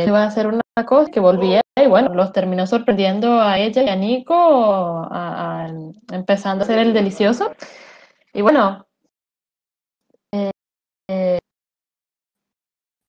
iba 0.08 0.24
a 0.24 0.28
hacer 0.28 0.48
una 0.48 0.62
cosa, 0.86 1.12
que 1.12 1.20
volvía, 1.20 1.62
y 1.76 1.88
bueno, 1.88 2.14
los 2.14 2.32
terminó 2.34 2.68
sorprendiendo 2.68 3.42
a 3.42 3.60
ella 3.60 3.84
y 3.84 3.90
a 3.90 3.96
Nico, 3.96 4.34
a- 4.36 5.66
a- 5.66 5.70
empezando 6.16 6.64
a 6.64 6.66
hacer 6.66 6.80
el 6.80 6.94
delicioso. 6.94 7.52
Y 8.34 8.42
bueno, 8.42 8.88
eh, 10.32 10.52
eh, 11.10 11.40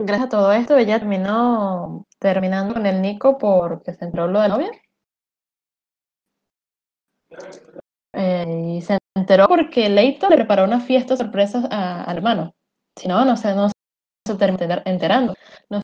gracias 0.00 0.26
a 0.26 0.30
todo 0.30 0.52
esto, 0.52 0.76
ella 0.76 0.98
terminó 0.98 2.06
terminando 2.18 2.74
con 2.74 2.86
el 2.86 3.00
Nico 3.00 3.38
porque 3.38 3.94
se 3.94 4.04
entró 4.04 4.26
lo 4.26 4.40
de 4.40 4.48
novia. 4.48 4.70
Eh, 8.12 8.76
y 8.78 8.82
se 8.82 8.98
enteró 9.16 9.46
porque 9.48 9.88
Leighton 9.88 10.30
le 10.30 10.36
preparó 10.36 10.64
una 10.64 10.80
fiesta 10.80 11.16
sorpresa 11.16 11.66
a- 11.70 12.04
al 12.04 12.16
hermano. 12.16 12.54
Si 12.96 13.06
no, 13.08 13.24
no 13.24 13.36
sé, 13.36 13.54
no 13.54 13.68
se 14.26 14.34
termina 14.36 14.82
enterando. 14.84 15.34
No 15.70 15.82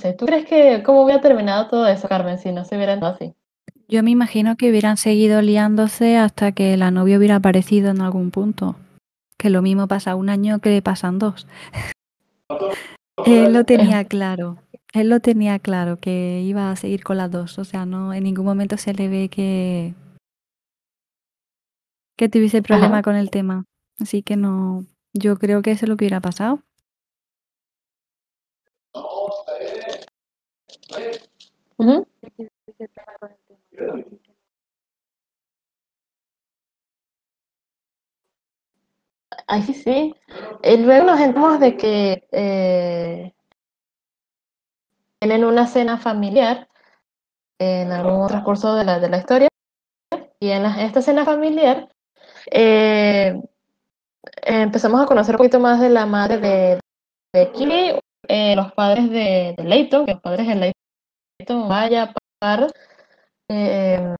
sé, 0.00 0.12
¿tú 0.14 0.26
crees 0.26 0.46
que 0.46 0.82
cómo 0.82 1.04
hubiera 1.04 1.20
terminado 1.20 1.68
todo 1.68 1.86
eso, 1.86 2.08
Carmen, 2.08 2.38
si 2.38 2.50
no 2.50 2.64
se 2.64 2.76
hubiera 2.76 2.94
enterado 2.94 3.14
así? 3.14 3.34
Yo 3.88 4.02
me 4.02 4.10
imagino 4.10 4.56
que 4.56 4.70
hubieran 4.70 4.96
seguido 4.96 5.42
liándose 5.42 6.16
hasta 6.16 6.52
que 6.52 6.76
la 6.76 6.90
novia 6.90 7.18
hubiera 7.18 7.36
aparecido 7.36 7.90
en 7.90 8.00
algún 8.00 8.30
punto. 8.30 8.76
Que 9.36 9.50
lo 9.50 9.62
mismo 9.62 9.88
pasa 9.88 10.14
un 10.14 10.28
año 10.28 10.60
que 10.60 10.80
pasan 10.82 11.18
dos. 11.18 11.46
Él 13.26 13.52
lo 13.52 13.64
tenía 13.64 14.04
claro. 14.04 14.58
Él 14.92 15.08
lo 15.08 15.20
tenía 15.20 15.58
claro 15.58 15.98
que 15.98 16.40
iba 16.42 16.70
a 16.70 16.76
seguir 16.76 17.02
con 17.04 17.16
las 17.16 17.30
dos. 17.30 17.58
O 17.58 17.64
sea, 17.64 17.84
no 17.86 18.12
en 18.14 18.24
ningún 18.24 18.44
momento 18.44 18.76
se 18.76 18.94
le 18.94 19.08
ve 19.08 19.28
que 19.28 19.94
que 22.16 22.28
tuviese 22.28 22.62
problema 22.62 22.96
Ajá. 22.96 23.02
con 23.02 23.16
el 23.16 23.30
tema. 23.30 23.64
Así 23.98 24.22
que 24.22 24.36
no, 24.36 24.84
yo 25.14 25.36
creo 25.38 25.62
que 25.62 25.70
eso 25.70 25.86
es 25.86 25.88
lo 25.88 25.96
que 25.96 26.04
hubiera 26.04 26.20
pasado. 26.20 26.60
Ujú. 31.78 32.06
Ay, 39.46 39.62
sí. 39.62 40.14
Y 40.62 40.76
luego 40.78 41.06
nos 41.06 41.20
enteramos 41.20 41.60
de 41.60 41.76
que 41.76 42.26
eh, 42.32 43.34
tienen 45.18 45.44
una 45.44 45.66
cena 45.66 45.98
familiar 45.98 46.68
en 47.60 47.92
algún 47.92 48.28
transcurso 48.28 48.74
de 48.74 48.84
la, 48.84 49.00
de 49.00 49.08
la 49.08 49.18
historia. 49.18 49.48
Y 50.40 50.50
en 50.50 50.66
esta 50.66 51.02
cena 51.02 51.24
familiar 51.24 51.88
eh, 52.52 53.40
empezamos 54.42 55.00
a 55.02 55.06
conocer 55.06 55.34
un 55.34 55.38
poquito 55.38 55.60
más 55.60 55.80
de 55.80 55.90
la 55.90 56.06
madre 56.06 56.38
de, 56.38 56.80
de 57.32 57.52
Kimi, 57.52 57.92
eh, 58.28 58.56
los 58.56 58.72
padres 58.72 59.10
de, 59.10 59.54
de 59.56 59.64
Leighton, 59.64 60.06
que 60.06 60.12
los 60.12 60.20
padres 60.22 60.46
de 60.46 60.54
Leighton, 60.54 60.79
vaya, 61.48 62.12
par, 62.38 62.72
eh, 63.50 64.14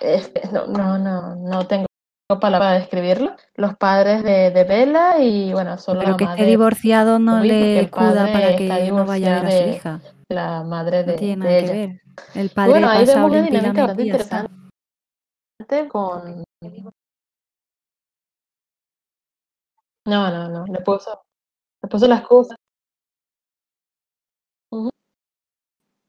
este, 0.00 0.48
no, 0.52 0.66
no, 0.66 0.98
no, 0.98 1.36
no 1.36 1.66
tengo 1.66 1.86
palabra 2.40 2.58
para 2.58 2.78
describirlo. 2.78 3.36
Los 3.54 3.76
padres 3.76 4.22
de, 4.24 4.50
de 4.50 4.64
Bella 4.64 5.18
y 5.20 5.52
bueno, 5.52 5.78
solo 5.78 6.00
Pero 6.00 6.12
la 6.12 6.16
que 6.16 6.24
esté 6.24 6.34
madre 6.36 6.46
divorciado 6.50 7.18
no 7.18 7.40
le 7.40 7.88
padre 7.88 8.32
para 8.32 8.56
que 8.56 8.90
no 8.92 9.04
vaya 9.06 9.38
a 9.38 9.42
ver 9.42 9.46
a 9.46 9.50
su 9.50 9.64
de- 9.64 9.70
hija. 9.76 10.00
la 10.28 10.62
madre 10.64 11.04
No 11.04 11.12
de, 11.12 11.18
tiene 11.18 11.32
de 11.32 11.36
nada 11.36 11.50
que 11.50 11.64
ella. 11.64 11.72
ver. 11.72 12.00
El 12.34 12.46
Y 12.46 12.48
padre 12.48 12.70
bueno, 12.70 12.88
ahí 12.90 13.04
vemos 13.06 13.30
una 13.30 13.42
dinámica 13.42 13.80
bastante 13.86 14.02
interesante 14.02 14.48
con... 15.88 16.44
No, 20.06 20.30
no, 20.30 20.48
no, 20.48 20.64
le 20.66 20.80
puso, 20.80 21.20
le 21.82 21.88
puso 21.88 22.06
las 22.06 22.22
cosas. 22.22 22.56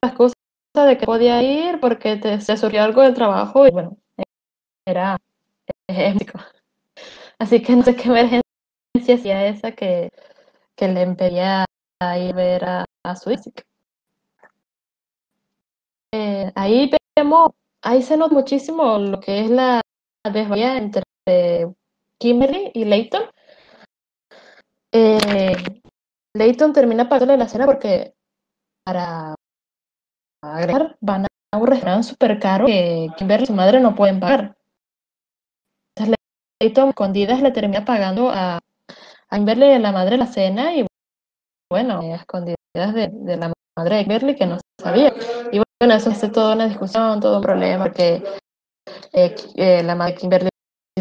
Las 0.03 0.13
cosas 0.13 0.35
de 0.75 0.97
que 0.97 1.05
podía 1.05 1.41
ir 1.41 1.79
porque 1.79 2.17
te, 2.17 2.39
se 2.41 2.57
surgió 2.57 2.83
algo 2.83 3.01
del 3.01 3.13
trabajo 3.13 3.67
y 3.67 3.71
bueno, 3.71 3.97
era 4.85 5.17
épico. 5.87 6.39
Así 7.39 7.61
que 7.61 7.75
no 7.75 7.83
sé 7.83 7.95
qué 7.95 8.09
emergencia 8.09 8.43
hacía 9.15 9.47
esa 9.47 9.71
que, 9.71 10.09
que 10.75 10.87
le 10.87 11.03
impedía 11.03 11.65
ir 12.17 12.33
a 12.33 12.35
ver 12.35 12.65
a, 12.65 12.85
a 13.03 13.15
su 13.15 13.31
hija. 13.31 13.51
Eh, 16.13 16.51
ahí 16.55 16.91
vemos, 17.15 17.51
ahí 17.81 18.01
se 18.01 18.17
nota 18.17 18.33
muchísimo 18.33 18.97
lo 18.97 19.19
que 19.19 19.41
es 19.41 19.49
la 19.49 19.81
desvalía 20.23 20.77
entre 20.77 21.03
Kimberly 22.19 22.71
y 22.73 22.85
Leighton. 22.85 23.23
Eh, 24.91 25.55
Leighton 26.33 26.73
termina 26.73 27.09
pagándole 27.09 27.39
la 27.39 27.49
cena 27.49 27.65
porque 27.65 28.13
para 28.85 29.35
agregar 30.55 30.97
van 31.01 31.25
a 31.25 31.57
un 31.57 31.67
restaurante 31.67 32.07
súper 32.07 32.39
caro 32.39 32.65
que 32.65 33.07
Kimberly 33.17 33.43
y 33.43 33.47
su 33.47 33.53
madre 33.53 33.79
no 33.79 33.95
pueden 33.95 34.19
pagar. 34.19 34.55
Entonces 35.95 36.15
Leighton 36.61 36.89
escondidas 36.89 37.41
le 37.41 37.51
termina 37.51 37.85
pagando 37.85 38.29
a, 38.29 38.57
a 38.57 39.35
Kimberly 39.35 39.65
y 39.65 39.79
la 39.79 39.91
madre 39.91 40.17
la 40.17 40.27
cena 40.27 40.73
y 40.75 40.85
bueno, 41.71 41.99
a 41.99 42.15
escondidas 42.15 42.57
de, 42.93 43.09
de 43.11 43.37
la 43.37 43.53
madre 43.77 43.97
de 43.97 44.03
Kimberly 44.03 44.35
que 44.35 44.45
no 44.45 44.57
sabía. 44.81 45.13
Y 45.51 45.61
bueno, 45.79 45.95
eso 45.95 46.09
hace 46.09 46.29
toda 46.29 46.55
una 46.55 46.67
discusión, 46.67 47.19
todo 47.19 47.37
un 47.37 47.43
problema 47.43 47.83
porque 47.83 48.23
eh, 49.13 49.35
eh, 49.55 49.83
la 49.83 49.95
madre 49.95 50.13
de 50.13 50.19
Kimberly 50.19 50.49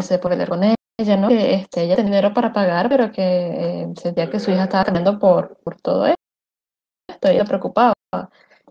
se 0.01 0.19
puede 0.19 0.35
pelear 0.35 0.49
con 0.49 0.63
ella, 0.63 1.17
¿no? 1.17 1.27
Que 1.27 1.53
este, 1.55 1.83
ella 1.83 1.95
tenía 1.95 2.11
dinero 2.11 2.33
para 2.33 2.53
pagar, 2.53 2.89
pero 2.89 3.11
que 3.11 3.21
eh, 3.21 3.87
sentía 3.95 4.29
que 4.29 4.39
su 4.39 4.51
hija 4.51 4.63
estaba 4.63 4.85
cambiando 4.85 5.19
por, 5.19 5.57
por 5.63 5.79
todo 5.81 6.05
esto, 6.07 7.27
ella 7.27 7.45
preocupaba. 7.45 7.93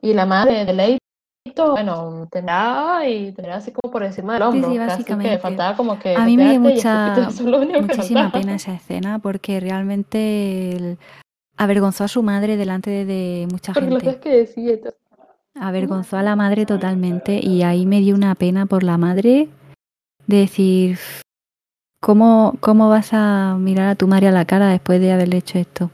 Y 0.03 0.13
la 0.15 0.27
madre 0.27 0.65
de 0.65 0.73
Leito, 0.73 1.73
bueno, 1.73 2.29
tendrá 2.31 3.09
y 3.09 3.33
tendrá 3.33 3.57
así 3.57 3.73
como 3.73 3.93
por 3.93 4.03
encima 4.03 4.35
del 4.35 4.43
Sí, 4.43 4.49
hombro, 4.49 4.71
sí, 4.71 4.77
casi 4.77 4.89
básicamente. 4.91 5.31
que 5.33 5.39
faltaba 5.39 5.77
como 5.77 5.99
que 5.99 6.15
A 6.17 6.25
mí 6.27 6.37
me 6.37 6.51
dio 6.51 6.61
mucha, 6.61 7.29
muchísima 7.81 8.31
pena 8.31 8.55
esa 8.57 8.75
escena 8.75 9.19
porque 9.19 9.59
realmente 9.61 10.73
el- 10.77 10.99
avergonzó 11.57 12.05
a 12.05 12.09
su 12.09 12.23
madre 12.23 12.57
delante 12.57 12.91
de, 12.91 13.05
de 13.07 13.49
mucha 13.51 13.73
lo 13.73 13.81
gente. 13.81 14.21
que 14.21 14.31
decía. 14.31 14.75
Avergonzó 15.59 16.19
a 16.19 16.23
la 16.23 16.37
madre 16.37 16.67
totalmente 16.67 17.41
y 17.43 17.63
ahí 17.63 17.87
me 17.87 18.01
dio 18.01 18.15
una 18.15 18.35
pena 18.35 18.67
por 18.67 18.83
la 18.83 18.99
madre 18.99 19.49
de 20.27 20.37
decir, 20.37 20.99
¿cómo, 22.01 22.57
cómo 22.61 22.91
vas 22.91 23.15
a 23.15 23.57
mirar 23.59 23.89
a 23.89 23.95
tu 23.95 24.07
madre 24.07 24.29
a 24.29 24.33
la 24.33 24.45
cara 24.45 24.69
después 24.69 25.01
de 25.01 25.13
haberle 25.13 25.39
hecho 25.39 25.59
esto? 25.59 25.91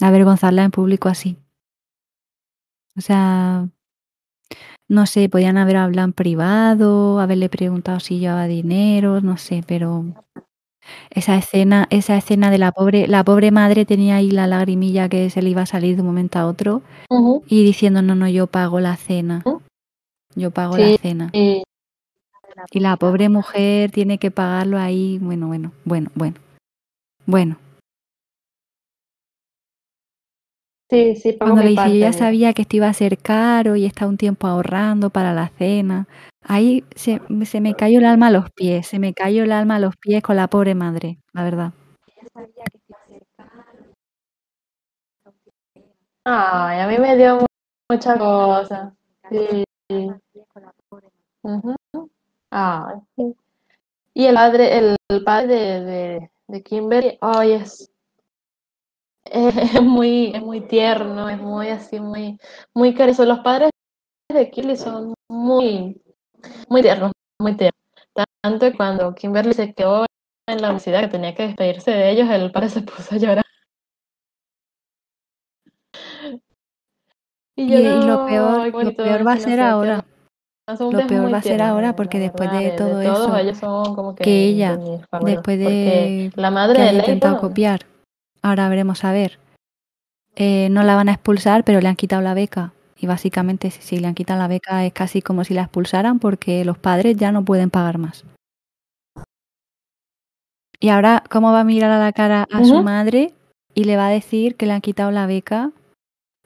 Avergonzarla 0.00 0.64
en 0.64 0.70
público 0.70 1.08
así. 1.08 1.38
O 2.98 3.00
sea, 3.00 3.68
no 4.88 5.06
sé, 5.06 5.28
podían 5.28 5.56
haber 5.56 5.76
hablado 5.76 6.06
en 6.06 6.12
privado, 6.12 7.20
haberle 7.20 7.48
preguntado 7.48 8.00
si 8.00 8.18
llevaba 8.18 8.46
dinero, 8.46 9.20
no 9.20 9.36
sé, 9.36 9.62
pero 9.64 10.04
esa 11.10 11.36
escena, 11.36 11.86
esa 11.90 12.16
escena 12.16 12.50
de 12.50 12.58
la 12.58 12.72
pobre, 12.72 13.06
la 13.06 13.22
pobre 13.22 13.52
madre 13.52 13.84
tenía 13.84 14.16
ahí 14.16 14.32
la 14.32 14.48
lagrimilla 14.48 15.08
que 15.08 15.30
se 15.30 15.42
le 15.42 15.50
iba 15.50 15.62
a 15.62 15.66
salir 15.66 15.94
de 15.94 16.02
un 16.02 16.08
momento 16.08 16.40
a 16.40 16.46
otro 16.46 16.82
y 17.46 17.64
diciendo, 17.64 18.02
no, 18.02 18.16
no, 18.16 18.28
yo 18.28 18.48
pago 18.48 18.80
la 18.80 18.96
cena. 18.96 19.44
Yo 20.34 20.50
pago 20.50 20.76
la 20.76 20.96
cena. 20.98 21.30
Y 21.32 22.80
la 22.80 22.96
pobre 22.96 23.28
mujer 23.28 23.92
tiene 23.92 24.18
que 24.18 24.32
pagarlo 24.32 24.78
ahí. 24.78 25.18
Bueno, 25.20 25.46
bueno, 25.46 25.70
bueno, 25.84 26.10
bueno. 26.14 26.36
Bueno, 27.26 27.58
sí, 30.90 31.16
sí, 31.16 31.32
pago 31.32 31.52
cuando 31.52 31.62
le 31.62 31.70
mi 31.70 31.76
dice, 31.76 31.98
yo 31.98 32.06
ya 32.06 32.12
sabía 32.12 32.52
que 32.52 32.62
esto 32.62 32.76
iba 32.76 32.88
a 32.88 32.92
ser 32.92 33.18
caro 33.18 33.76
y 33.76 33.84
está 33.84 34.06
un 34.06 34.16
tiempo 34.16 34.46
ahorrando 34.46 35.10
para 35.10 35.32
la 35.32 35.48
cena. 35.48 36.06
Ahí 36.42 36.84
se, 36.94 37.20
se 37.44 37.60
me 37.60 37.74
cayó 37.74 37.98
el 37.98 38.06
alma 38.06 38.28
a 38.28 38.30
los 38.30 38.50
pies, 38.50 38.86
se 38.86 38.98
me 38.98 39.12
cayó 39.14 39.44
el 39.44 39.52
alma 39.52 39.76
a 39.76 39.80
los 39.80 39.96
pies 39.96 40.22
con 40.22 40.36
la 40.36 40.48
pobre 40.48 40.74
madre, 40.74 41.18
la 41.32 41.44
verdad. 41.44 41.72
Ay, 46.24 46.80
a 46.80 46.86
mí 46.88 46.98
me 46.98 47.16
dio 47.16 47.36
mu- 47.40 47.46
mucha 47.90 48.18
cosa. 48.18 48.94
Sí. 49.30 49.64
Ujú. 51.42 51.74
Ay, 52.50 52.96
sí. 53.16 53.34
Y 54.14 54.26
el 54.26 54.34
padre, 54.34 54.78
el, 54.78 55.24
padre 55.24 55.54
de, 55.54 55.80
de, 55.84 56.30
de 56.48 56.62
Kimberly, 56.62 57.18
ay, 57.20 57.52
es, 57.52 57.90
es 59.74 59.82
muy, 59.82 60.32
es 60.34 60.42
muy 60.42 60.60
tierno, 60.62 61.28
es 61.28 61.38
muy 61.38 61.68
así, 61.68 62.00
muy, 62.00 62.38
muy 62.74 62.94
cariñoso. 62.94 63.24
Los 63.24 63.40
padres 63.40 63.70
de 64.32 64.50
Kimberly 64.50 64.76
son 64.76 65.14
muy, 65.30 66.02
muy 66.68 66.82
tiernos, 66.82 67.12
muy 67.40 67.56
tiernos. 67.56 67.78
Tanto 68.42 68.70
que 68.70 68.76
cuando 68.76 69.14
Kimberly 69.14 69.52
se 69.52 69.74
quedó 69.74 70.06
en 70.48 70.62
la 70.62 70.68
universidad 70.68 71.00
que 71.00 71.08
tenía 71.08 71.34
que 71.34 71.48
despedirse 71.48 71.90
de 71.90 72.10
ellos, 72.10 72.28
el 72.30 72.50
padre 72.52 72.68
se 72.68 72.82
puso 72.82 73.14
a 73.14 73.18
llorar. 73.18 73.44
Y 77.56 77.64
Y, 77.64 77.70
yo, 77.70 77.78
y 77.78 78.06
lo 78.06 78.26
peor, 78.26 78.84
lo 78.84 78.94
peor 78.94 79.26
va 79.26 79.32
a 79.32 79.38
ser 79.38 79.60
ahora. 79.60 80.04
Lo 80.68 81.06
peor 81.06 81.32
va 81.32 81.38
a 81.38 81.42
ser 81.42 81.62
ahora 81.62 81.96
porque 81.96 82.18
después 82.18 82.52
de 82.52 82.58
de, 82.58 82.70
todo 82.72 82.98
de 82.98 83.06
todos 83.06 83.28
eso, 83.28 83.38
ellos 83.38 83.58
son 83.58 83.94
como 83.94 84.14
que, 84.14 84.22
que 84.22 84.44
ella, 84.44 84.78
después 85.22 85.58
de 85.58 86.30
la 86.36 86.48
que 86.48 86.54
madre 86.54 86.82
de 86.82 86.88
haya 86.88 86.98
intentado 86.98 87.40
copiar, 87.40 87.80
ahora 88.42 88.68
veremos 88.68 89.04
a 89.04 89.12
ver, 89.12 89.38
eh, 90.36 90.68
no 90.70 90.82
la 90.82 90.94
van 90.94 91.08
a 91.08 91.12
expulsar, 91.12 91.64
pero 91.64 91.80
le 91.80 91.88
han 91.88 91.96
quitado 91.96 92.22
la 92.22 92.34
beca. 92.34 92.72
Y 92.96 93.06
básicamente 93.06 93.70
si, 93.70 93.82
si 93.82 93.98
le 93.98 94.08
han 94.08 94.14
quitado 94.14 94.40
la 94.40 94.48
beca 94.48 94.84
es 94.84 94.92
casi 94.92 95.22
como 95.22 95.44
si 95.44 95.54
la 95.54 95.62
expulsaran 95.62 96.18
porque 96.18 96.64
los 96.64 96.78
padres 96.78 97.16
ya 97.16 97.32
no 97.32 97.44
pueden 97.44 97.70
pagar 97.70 97.98
más. 97.98 98.24
Y 100.80 100.90
ahora, 100.90 101.24
¿cómo 101.28 101.52
va 101.52 101.60
a 101.60 101.64
mirar 101.64 101.90
a 101.90 101.98
la 101.98 102.12
cara 102.12 102.46
a 102.52 102.64
su 102.64 102.82
madre 102.82 103.32
y 103.74 103.84
le 103.84 103.96
va 103.96 104.06
a 104.06 104.10
decir 104.10 104.54
que 104.54 104.66
le 104.66 104.72
han 104.72 104.80
quitado 104.80 105.10
la 105.10 105.26
beca 105.26 105.72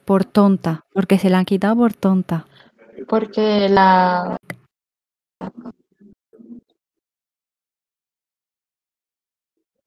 por 0.05 0.25
tonta? 0.25 0.81
Porque 0.91 1.19
se 1.19 1.29
la 1.29 1.39
han 1.39 1.45
quitado 1.45 1.75
por 1.75 1.93
tonta. 1.93 2.47
porque 3.07 3.69
la, 3.69 4.37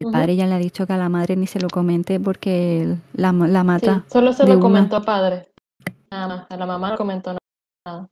El 0.07 0.13
padre 0.13 0.37
ya 0.37 0.47
le 0.47 0.55
ha 0.55 0.59
dicho 0.59 0.87
que 0.87 0.93
a 0.93 0.97
la 0.97 1.09
madre 1.09 1.37
ni 1.37 1.47
se 1.47 1.61
lo 1.61 1.69
comente 1.69 2.21
porque 2.21 2.97
la, 3.15 3.33
la 3.33 3.61
sí, 3.61 3.67
mata 3.67 4.05
solo 4.09 4.33
se 4.33 4.47
lo 4.47 4.59
una. 4.59 4.61
comentó 4.61 5.03
padre, 5.03 5.53
nada 6.11 6.29
más, 6.29 6.47
a 6.51 6.57
la 6.57 6.67
mamá 6.67 6.91
no 6.91 6.97
comentó 6.97 7.37
nada. 7.87 8.09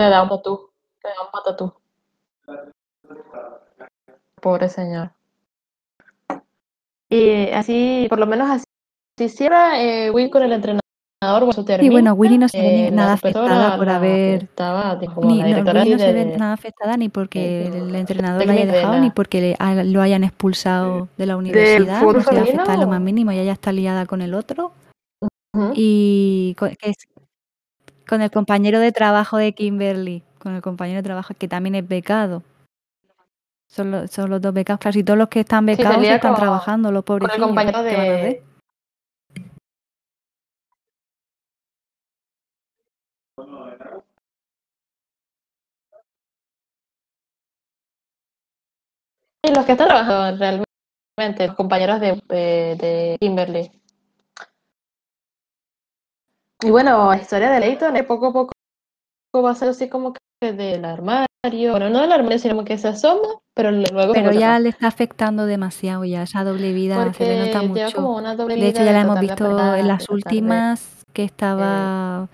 Le 0.00 0.08
da 0.10 0.22
un 0.22 0.28
tatú, 0.28 0.70
le 1.04 1.10
da 1.10 1.22
un 1.22 1.30
patatú. 1.30 1.72
Pobre 4.40 4.68
señor. 4.68 5.12
Y 7.08 7.50
así, 7.50 8.06
por 8.08 8.18
lo 8.18 8.26
menos 8.26 8.50
así, 8.50 8.64
si 9.18 9.28
cierra 9.28 9.80
eh, 9.80 10.10
Will 10.10 10.30
con 10.30 10.42
el 10.42 10.52
entrenador, 10.52 10.81
Sí, 11.22 11.64
termina, 11.64 11.92
bueno, 11.92 12.12
Winnie 12.14 12.38
no 12.38 12.48
se 12.48 12.60
ve 12.60 12.86
eh, 12.88 12.90
nada 12.90 13.12
afectada 13.12 13.76
por 13.76 13.88
haber... 13.88 14.42
estaba 14.42 14.98
tipo, 14.98 15.24
Ni, 15.24 15.38
no, 15.40 15.62
Winnie 15.72 15.98
se 15.98 16.06
de, 16.06 16.12
ve 16.12 16.24
de- 16.24 16.36
nada 16.36 16.52
afectada 16.54 16.96
ni 16.96 17.08
porque 17.08 17.70
de- 17.70 17.78
el 17.78 17.94
entrenador 17.94 18.44
la 18.44 18.52
haya 18.52 18.66
de 18.66 18.72
dejado, 18.72 18.98
ni 18.98 19.10
porque 19.10 19.56
le 19.60 19.84
lo 19.84 20.02
hayan 20.02 20.24
expulsado 20.24 21.08
de 21.16 21.26
la 21.26 21.36
universidad. 21.36 22.00
fútbol 22.00 22.16
No 22.16 22.22
se 22.24 22.34
ve 22.34 22.40
afectada 22.40 22.74
en 22.74 22.80
lo 22.80 22.88
más 22.88 23.00
mínimo 23.00 23.30
y 23.30 23.38
ella 23.38 23.52
está 23.52 23.70
liada 23.70 24.04
con 24.06 24.20
el 24.20 24.34
otro. 24.34 24.72
Y 25.74 26.56
con, 26.58 26.70
que 26.70 26.90
es- 26.90 27.06
con 28.08 28.20
el 28.20 28.30
compañero 28.30 28.80
de 28.80 28.90
trabajo 28.90 29.36
de 29.36 29.52
Kimberly, 29.52 30.24
con 30.40 30.54
el 30.56 30.62
compañero 30.62 30.96
de 30.98 31.02
trabajo 31.04 31.34
que 31.38 31.46
también 31.46 31.76
es 31.76 31.86
becado. 31.86 32.42
Son, 33.68 33.90
los- 33.92 34.10
son 34.10 34.28
los 34.28 34.40
dos 34.40 34.52
becados. 34.52 34.80
Casi 34.80 35.04
todos 35.04 35.18
los 35.18 35.28
que 35.28 35.40
están 35.40 35.60
Sí, 35.66 35.66
becados 35.76 35.94
salía 35.94 36.16
están 36.16 36.34
trabajando, 36.34 36.90
los 36.90 37.04
con 37.04 37.22
el 37.30 37.38
compañero 37.40 37.82
de... 37.82 38.42
Sí, 49.44 49.52
los 49.54 49.64
que 49.64 49.72
están 49.72 49.88
trabajando 49.88 50.38
realmente, 50.38 51.46
los 51.46 51.56
compañeros 51.56 52.00
de, 52.00 52.20
de, 52.28 52.76
de 52.76 53.16
Kimberly. 53.20 53.70
Y 56.64 56.70
bueno, 56.70 57.10
la 57.10 57.20
historia 57.20 57.50
de 57.50 57.60
Leighton 57.60 57.96
es 57.96 58.04
poco 58.04 58.26
a 58.28 58.32
poco 58.32 58.52
va 59.40 59.50
a 59.50 59.54
ser 59.54 59.70
así 59.70 59.88
como 59.88 60.12
que 60.12 60.52
del 60.52 60.84
armario, 60.84 61.70
bueno, 61.70 61.88
no 61.88 62.00
del 62.00 62.12
armario, 62.12 62.38
sino 62.38 62.54
como 62.54 62.64
que 62.64 62.76
se 62.76 62.88
asoma, 62.88 63.28
pero 63.54 63.70
luego 63.70 64.12
Pero 64.12 64.32
ya 64.32 64.58
le 64.58 64.68
está 64.68 64.88
afectando 64.88 65.46
demasiado 65.46 66.04
ya, 66.04 66.24
esa 66.24 66.44
doble 66.44 66.72
vida 66.72 67.12
se 67.14 67.24
le 67.24 67.46
nota 67.46 67.60
Porque 67.62 67.84
mucho. 67.84 67.96
como 67.96 68.16
una 68.16 68.36
doble 68.36 68.56
De 68.56 68.68
hecho, 68.68 68.84
ya 68.84 68.92
la 68.92 69.00
hemos 69.00 69.20
visto 69.20 69.46
en 69.76 69.88
las 69.88 70.06
de, 70.06 70.14
últimas 70.14 71.04
que 71.12 71.24
estaba 71.24 72.28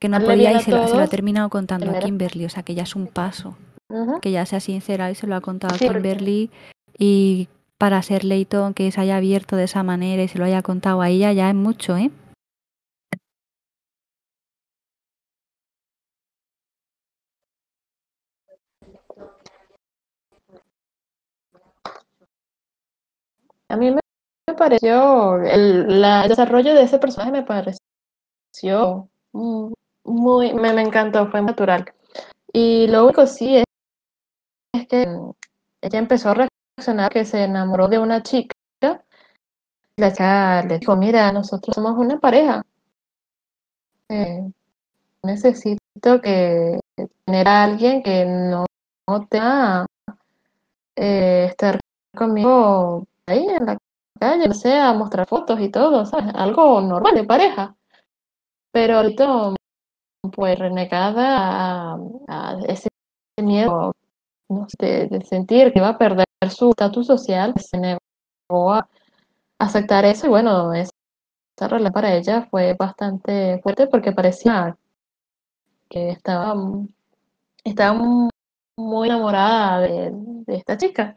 que 0.00 0.08
no 0.08 0.20
podía 0.20 0.52
y 0.52 0.60
se 0.60 0.70
lo, 0.70 0.86
se 0.86 0.94
lo 0.94 1.02
ha 1.02 1.08
terminado 1.08 1.48
contando 1.48 1.90
a 1.90 1.98
Kimberly, 1.98 2.44
o 2.44 2.50
sea 2.50 2.62
que 2.62 2.74
ya 2.74 2.82
es 2.82 2.94
un 2.94 3.06
paso, 3.06 3.56
Que 4.20 4.30
ya 4.32 4.46
se 4.46 4.56
ha 4.56 4.60
sincerado 4.60 5.12
y 5.12 5.14
se 5.14 5.26
lo 5.26 5.34
ha 5.36 5.40
contado 5.40 5.76
Sí, 5.76 5.84
a 5.84 5.88
porque- 5.88 6.02
Kimberly 6.02 6.50
y 6.98 7.48
para 7.78 8.00
ser 8.02 8.24
Leighton 8.24 8.72
que 8.74 8.90
se 8.90 9.00
haya 9.00 9.16
abierto 9.16 9.56
de 9.56 9.64
esa 9.64 9.82
manera 9.82 10.22
y 10.22 10.28
se 10.28 10.38
lo 10.38 10.44
haya 10.44 10.62
contado 10.62 11.00
a 11.02 11.08
ella 11.10 11.32
ya 11.32 11.48
es 11.48 11.54
mucho, 11.54 11.96
¿eh? 11.96 12.10
A 23.68 23.76
mí 23.76 23.90
me, 23.90 24.00
pareció, 24.56 25.40
el, 25.42 26.00
la- 26.00 26.22
el 26.24 26.28
desarrollo 26.28 26.74
de 26.74 26.82
ese 26.82 26.98
personaje 26.98 27.32
me 27.32 27.42
pareció 27.42 29.08
mm, 29.32 29.72
muy, 30.04 30.54
me, 30.54 30.72
me 30.72 30.82
encantó, 30.82 31.30
fue 31.30 31.42
natural. 31.42 31.84
Y 32.52 32.86
lo 32.88 33.04
único 33.06 33.26
sí 33.26 33.56
es, 33.56 33.64
que 34.86 35.06
mm, 35.06 35.32
ella 35.82 35.98
empezó 35.98 36.30
a 36.30 36.48
reaccionar 36.76 37.12
que 37.12 37.24
se 37.24 37.44
enamoró 37.44 37.88
de 37.88 37.98
una 37.98 38.22
chica. 38.22 38.54
La 39.96 40.12
chica 40.12 40.62
le 40.64 40.78
dijo, 40.78 40.96
mira, 40.96 41.30
nosotros 41.32 41.74
somos 41.74 41.96
una 41.96 42.18
pareja. 42.18 42.62
Eh, 44.08 44.50
necesito 45.22 46.20
que 46.20 46.80
tener 47.24 47.48
a 47.48 47.64
alguien 47.64 48.02
que 48.02 48.24
no, 48.24 48.66
no 49.08 49.26
tenga 49.28 49.86
eh, 50.96 51.46
estar 51.50 51.80
conmigo 52.16 53.04
ahí 53.26 53.46
en 53.48 53.66
la 53.66 53.78
calle, 54.18 54.48
o 54.48 54.54
sea, 54.54 54.92
mostrar 54.92 55.26
fotos 55.26 55.60
y 55.60 55.70
todo. 55.70 56.04
Algo 56.34 56.80
normal 56.80 57.14
de 57.14 57.24
pareja. 57.24 57.76
Pero 58.72 58.96
ahorita, 58.96 59.54
pues 60.32 60.58
renegada 60.58 61.94
a 62.28 62.58
ese 62.66 62.88
miedo 63.40 63.92
no 64.48 64.66
sé, 64.68 65.08
de, 65.08 65.20
sentir 65.24 65.72
que 65.72 65.78
iba 65.78 65.88
a 65.88 65.98
perder 65.98 66.26
su 66.50 66.70
estatus 66.70 67.06
social, 67.06 67.54
se 67.58 67.78
negó 67.78 68.72
a 68.72 68.88
aceptar 69.58 70.04
eso 70.04 70.26
y 70.26 70.30
bueno, 70.30 70.72
esa 70.74 70.90
relación 71.60 71.92
para 71.92 72.14
ella 72.14 72.46
fue 72.50 72.74
bastante 72.74 73.60
fuerte 73.62 73.86
porque 73.86 74.12
parecía 74.12 74.76
que 75.88 76.10
estaba, 76.10 76.54
estaba 77.64 78.28
muy 78.76 79.08
enamorada 79.08 79.80
de, 79.80 80.10
de 80.12 80.54
esta 80.56 80.76
chica. 80.76 81.14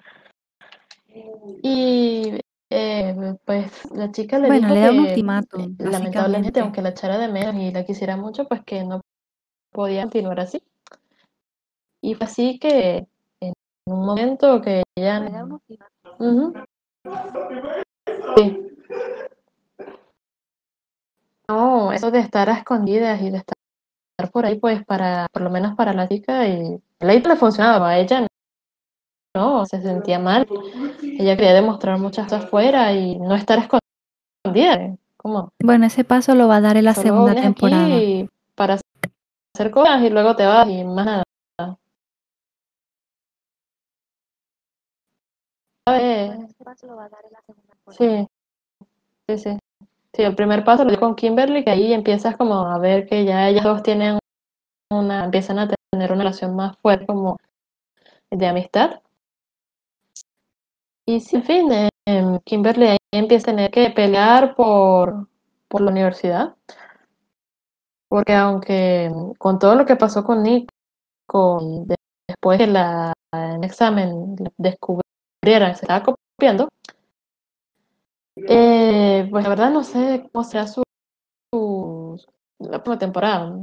Y 1.64 2.40
eh, 2.70 3.36
pues 3.46 3.90
la 3.92 4.12
chica 4.12 4.40
le 4.40 4.48
Bueno, 4.48 4.68
dijo 4.68 4.74
le 4.74 4.82
da 4.82 4.92
un 4.92 5.00
ultimátum, 5.00 5.62
eh, 5.80 5.90
lamentablemente, 5.90 6.60
aunque 6.60 6.82
la 6.82 6.90
echara 6.90 7.18
de 7.18 7.30
menos 7.30 7.56
y 7.56 7.72
la 7.72 7.86
quisiera 7.86 8.18
mucho, 8.18 8.48
pues 8.48 8.64
que 8.66 8.84
no 8.84 9.02
podía 9.72 10.04
continuar 10.04 10.42
así. 10.42 10.62
Y 12.02 12.16
fue 12.16 12.26
así 12.26 12.60
que 12.60 13.08
un 13.88 14.06
momento 14.06 14.62
que 14.62 14.84
ella... 14.96 15.46
Ujú. 16.20 16.54
Sí. 18.36 18.64
No, 21.48 21.94
eso 21.94 22.12
de 22.12 22.20
estar 22.20 22.50
a 22.50 22.58
escondidas 22.58 23.22
y 23.22 23.30
de 23.30 23.38
estar 23.38 24.32
por 24.32 24.46
ahí, 24.46 24.60
pues 24.60 24.84
para, 24.86 25.28
por 25.32 25.42
lo 25.42 25.50
menos 25.50 25.76
para 25.76 25.94
la 25.94 26.08
chica, 26.08 26.46
y 26.48 26.80
a 27.00 27.06
le 27.06 27.36
funcionaba, 27.38 27.90
a 27.90 28.00
ella 28.00 28.28
no, 29.34 29.66
se 29.66 29.82
sentía 29.82 30.20
mal. 30.20 30.48
Ella 31.04 31.36
quería 31.38 31.54
demostrar 31.54 32.00
muchas 32.00 32.26
cosas 32.26 32.46
afuera 32.46 32.92
y 32.92 33.18
no 33.20 33.36
estar 33.36 33.60
escondida. 33.60 34.98
Como, 35.16 35.52
Bueno, 35.64 35.86
ese 35.86 36.04
paso 36.04 36.36
lo 36.36 36.48
va 36.48 36.58
a 36.58 36.62
dar 36.62 36.78
en 36.78 36.86
la 36.86 36.94
solo 36.94 37.08
segunda 37.08 37.36
temporada. 37.36 37.98
aquí 37.98 38.28
para 38.56 38.80
hacer 39.56 39.72
cosas 39.72 40.02
y 40.02 40.10
luego 40.10 40.36
te 40.36 40.46
vas 40.46 40.68
y 40.68 40.84
más 40.84 41.06
nada. 41.06 41.24
Eh, 45.88 46.48
Sí, 47.90 48.28
sí, 49.28 49.38
sí. 49.38 49.58
Sí, 50.14 50.24
el 50.24 50.36
primer 50.36 50.64
paso 50.66 50.84
lo 50.84 50.92
dio 50.92 51.00
con 51.00 51.16
Kimberly, 51.16 51.64
que 51.64 51.72
ahí 51.72 51.94
empiezas 51.94 52.38
como 52.38 52.56
a 52.68 52.80
ver 52.80 53.08
que 53.08 53.26
ya 53.26 53.50
ellas 53.50 53.64
dos 53.66 53.84
tienen 53.84 54.20
una, 54.92 55.26
empiezan 55.26 55.60
a 55.60 55.70
tener 55.94 56.12
una 56.14 56.24
relación 56.24 56.56
más 56.56 56.78
fuerte 56.80 57.06
como 57.08 57.38
de 58.32 58.48
amistad. 58.48 59.02
Y 61.08 61.22
sí, 61.22 61.38
en 61.38 61.44
fin, 61.44 61.72
eh, 61.72 61.90
em, 62.06 62.40
Kimberly 62.46 62.86
ahí 62.86 62.98
empieza 63.12 63.50
a 63.50 63.56
tener 63.56 63.72
que 63.72 63.90
pelear 63.90 64.56
por, 64.56 65.28
por 65.68 65.82
la 65.82 65.90
universidad. 65.92 66.56
Porque 68.10 68.34
aunque 68.34 69.12
con 69.38 69.60
todo 69.60 69.76
lo 69.76 69.86
que 69.86 69.96
pasó 69.96 70.24
con 70.24 70.44
Nick, 70.44 70.70
con, 71.28 71.88
de- 71.88 71.96
después 72.28 72.68
la, 72.70 73.14
en 73.34 73.64
examen 73.64 74.36
descubrieran 75.48 75.72
que 75.72 75.78
se 75.78 75.86
estaba 75.86 76.04
copiando, 76.04 76.70
eh, 78.36 79.28
pues 79.30 79.44
la 79.44 79.50
verdad 79.50 79.72
no 79.72 79.84
sé 79.84 80.28
cómo 80.32 80.44
será 80.44 80.68
su, 80.68 80.84
su 81.52 82.20
la 82.60 82.84
próxima 82.84 83.00
temporada. 83.00 83.54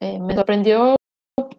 Eh, 0.00 0.18
me 0.18 0.34
sorprendió 0.34 0.96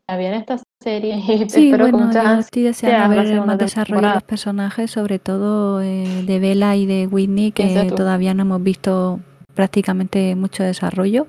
que 0.08 0.18
bien 0.18 0.34
esta 0.34 0.60
serie 0.82 1.16
y 1.16 1.50
Sí, 1.50 1.72
espero 1.72 1.90
bueno, 1.90 2.40
estoy 2.40 2.64
deseando 2.64 3.16
ver 3.16 3.42
más 3.42 3.58
desarrollo 3.58 4.08
de 4.08 4.14
los 4.16 4.24
personajes, 4.24 4.92
sobre 4.92 5.20
todo 5.20 5.82
eh, 5.82 6.24
de 6.26 6.40
Bella 6.40 6.76
y 6.76 6.86
de 6.86 7.08
Whitney, 7.08 7.52
que 7.52 7.92
todavía 7.96 8.34
no 8.34 8.44
hemos 8.44 8.62
visto 8.62 9.20
prácticamente 9.56 10.36
mucho 10.36 10.64
desarrollo. 10.64 11.28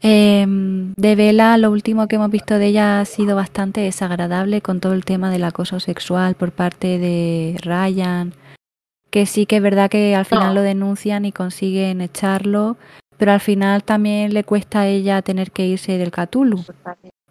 Em, 0.00 0.94
de 0.96 1.16
Bella, 1.16 1.56
lo 1.58 1.70
último 1.70 2.06
que 2.06 2.16
hemos 2.16 2.30
visto 2.30 2.58
de 2.58 2.66
ella 2.66 3.00
ha 3.00 3.04
sido 3.04 3.34
bastante 3.34 3.80
desagradable 3.80 4.60
con 4.60 4.78
todo 4.80 4.92
el 4.92 5.04
tema 5.04 5.30
del 5.30 5.44
acoso 5.44 5.80
sexual 5.80 6.34
por 6.36 6.52
parte 6.52 6.98
de 6.98 7.56
Ryan, 7.62 8.32
que 9.10 9.26
sí 9.26 9.44
que 9.46 9.56
es 9.56 9.62
verdad 9.62 9.90
que 9.90 10.14
al 10.14 10.24
final 10.24 10.48
No. 10.48 10.54
lo 10.54 10.62
denuncian 10.62 11.24
y 11.24 11.32
consiguen 11.32 12.00
echarlo, 12.00 12.76
pero 13.16 13.32
al 13.32 13.40
final 13.40 13.82
también 13.82 14.32
le 14.34 14.44
cuesta 14.44 14.80
a 14.80 14.86
ella 14.86 15.22
tener 15.22 15.50
que 15.50 15.66
irse 15.66 15.98
del 15.98 16.12
Cthulhu 16.12 16.64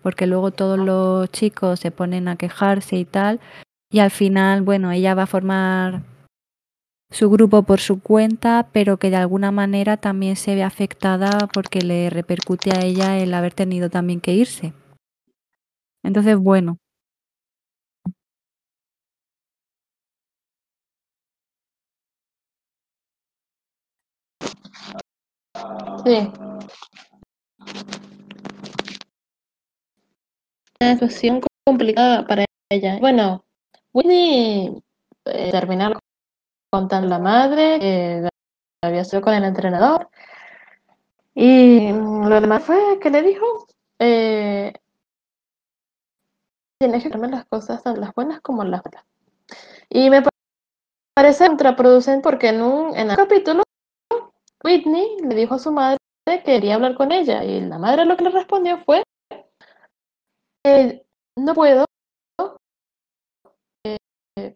porque 0.01 0.27
luego 0.27 0.51
todos 0.51 0.77
los 0.79 1.29
chicos 1.31 1.79
se 1.81 1.91
ponen 1.91 2.27
a 2.29 2.35
quejarse 2.37 2.95
y 2.97 3.03
tal, 3.05 3.39
y 3.91 3.99
al 3.99 4.11
final, 4.11 4.61
bueno, 4.61 4.91
ella 4.91 5.15
va 5.15 5.23
a 5.23 5.27
formar 5.27 6.01
su 7.11 7.29
grupo 7.29 7.63
por 7.63 7.79
su 7.79 8.01
cuenta, 8.01 8.69
pero 8.71 8.97
que 8.97 9.09
de 9.09 9.15
alguna 9.17 9.51
manera 9.51 9.97
también 9.97 10.35
se 10.35 10.55
ve 10.55 10.63
afectada 10.63 11.47
porque 11.53 11.81
le 11.81 12.09
repercute 12.09 12.71
a 12.75 12.81
ella 12.83 13.17
el 13.17 13.33
haber 13.33 13.53
tenido 13.53 13.89
también 13.89 14.19
que 14.21 14.33
irse. 14.33 14.73
Entonces, 16.03 16.37
bueno, 16.37 16.79
Sí. 26.05 26.31
Una 30.81 30.93
situación 30.93 31.41
complicada 31.65 32.25
para 32.27 32.45
ella. 32.69 32.99
Bueno, 32.99 33.43
Whitney 33.93 34.81
eh, 35.25 35.51
terminar 35.51 35.97
con 36.69 36.87
la 37.09 37.19
madre, 37.19 37.79
que 37.79 38.29
había 38.83 39.05
sido 39.05 39.21
con 39.21 39.33
el 39.33 39.43
entrenador. 39.45 40.09
Y 41.35 41.91
lo 41.93 42.41
demás 42.41 42.63
fue 42.63 42.99
que 42.99 43.09
le 43.09 43.21
dijo, 43.21 43.45
eh, 43.99 44.73
tienes 46.79 47.03
que 47.03 47.09
verme 47.09 47.29
las 47.29 47.45
cosas, 47.45 47.83
tanto 47.83 48.01
las 48.01 48.13
buenas 48.13 48.41
como 48.41 48.63
las 48.63 48.81
malas. 48.85 49.05
Y 49.89 50.09
me 50.09 50.21
pa- 50.21 50.29
parece 51.15 51.47
contraproducente 51.47 52.23
porque 52.23 52.49
en 52.49 52.61
un, 52.61 52.95
en 52.97 53.09
un 53.11 53.15
capítulo, 53.15 53.63
Whitney 54.63 55.17
le 55.27 55.35
dijo 55.35 55.55
a 55.55 55.59
su 55.59 55.71
madre 55.71 55.97
que 56.27 56.43
quería 56.43 56.75
hablar 56.75 56.95
con 56.95 57.11
ella. 57.11 57.43
Y 57.43 57.61
la 57.61 57.79
madre 57.79 58.05
lo 58.05 58.17
que 58.17 58.25
le 58.25 58.29
respondió 58.31 58.79
fue, 58.85 59.03
eh, 60.65 61.03
no 61.37 61.53
puedo, 61.53 61.85
eh, 64.37 64.55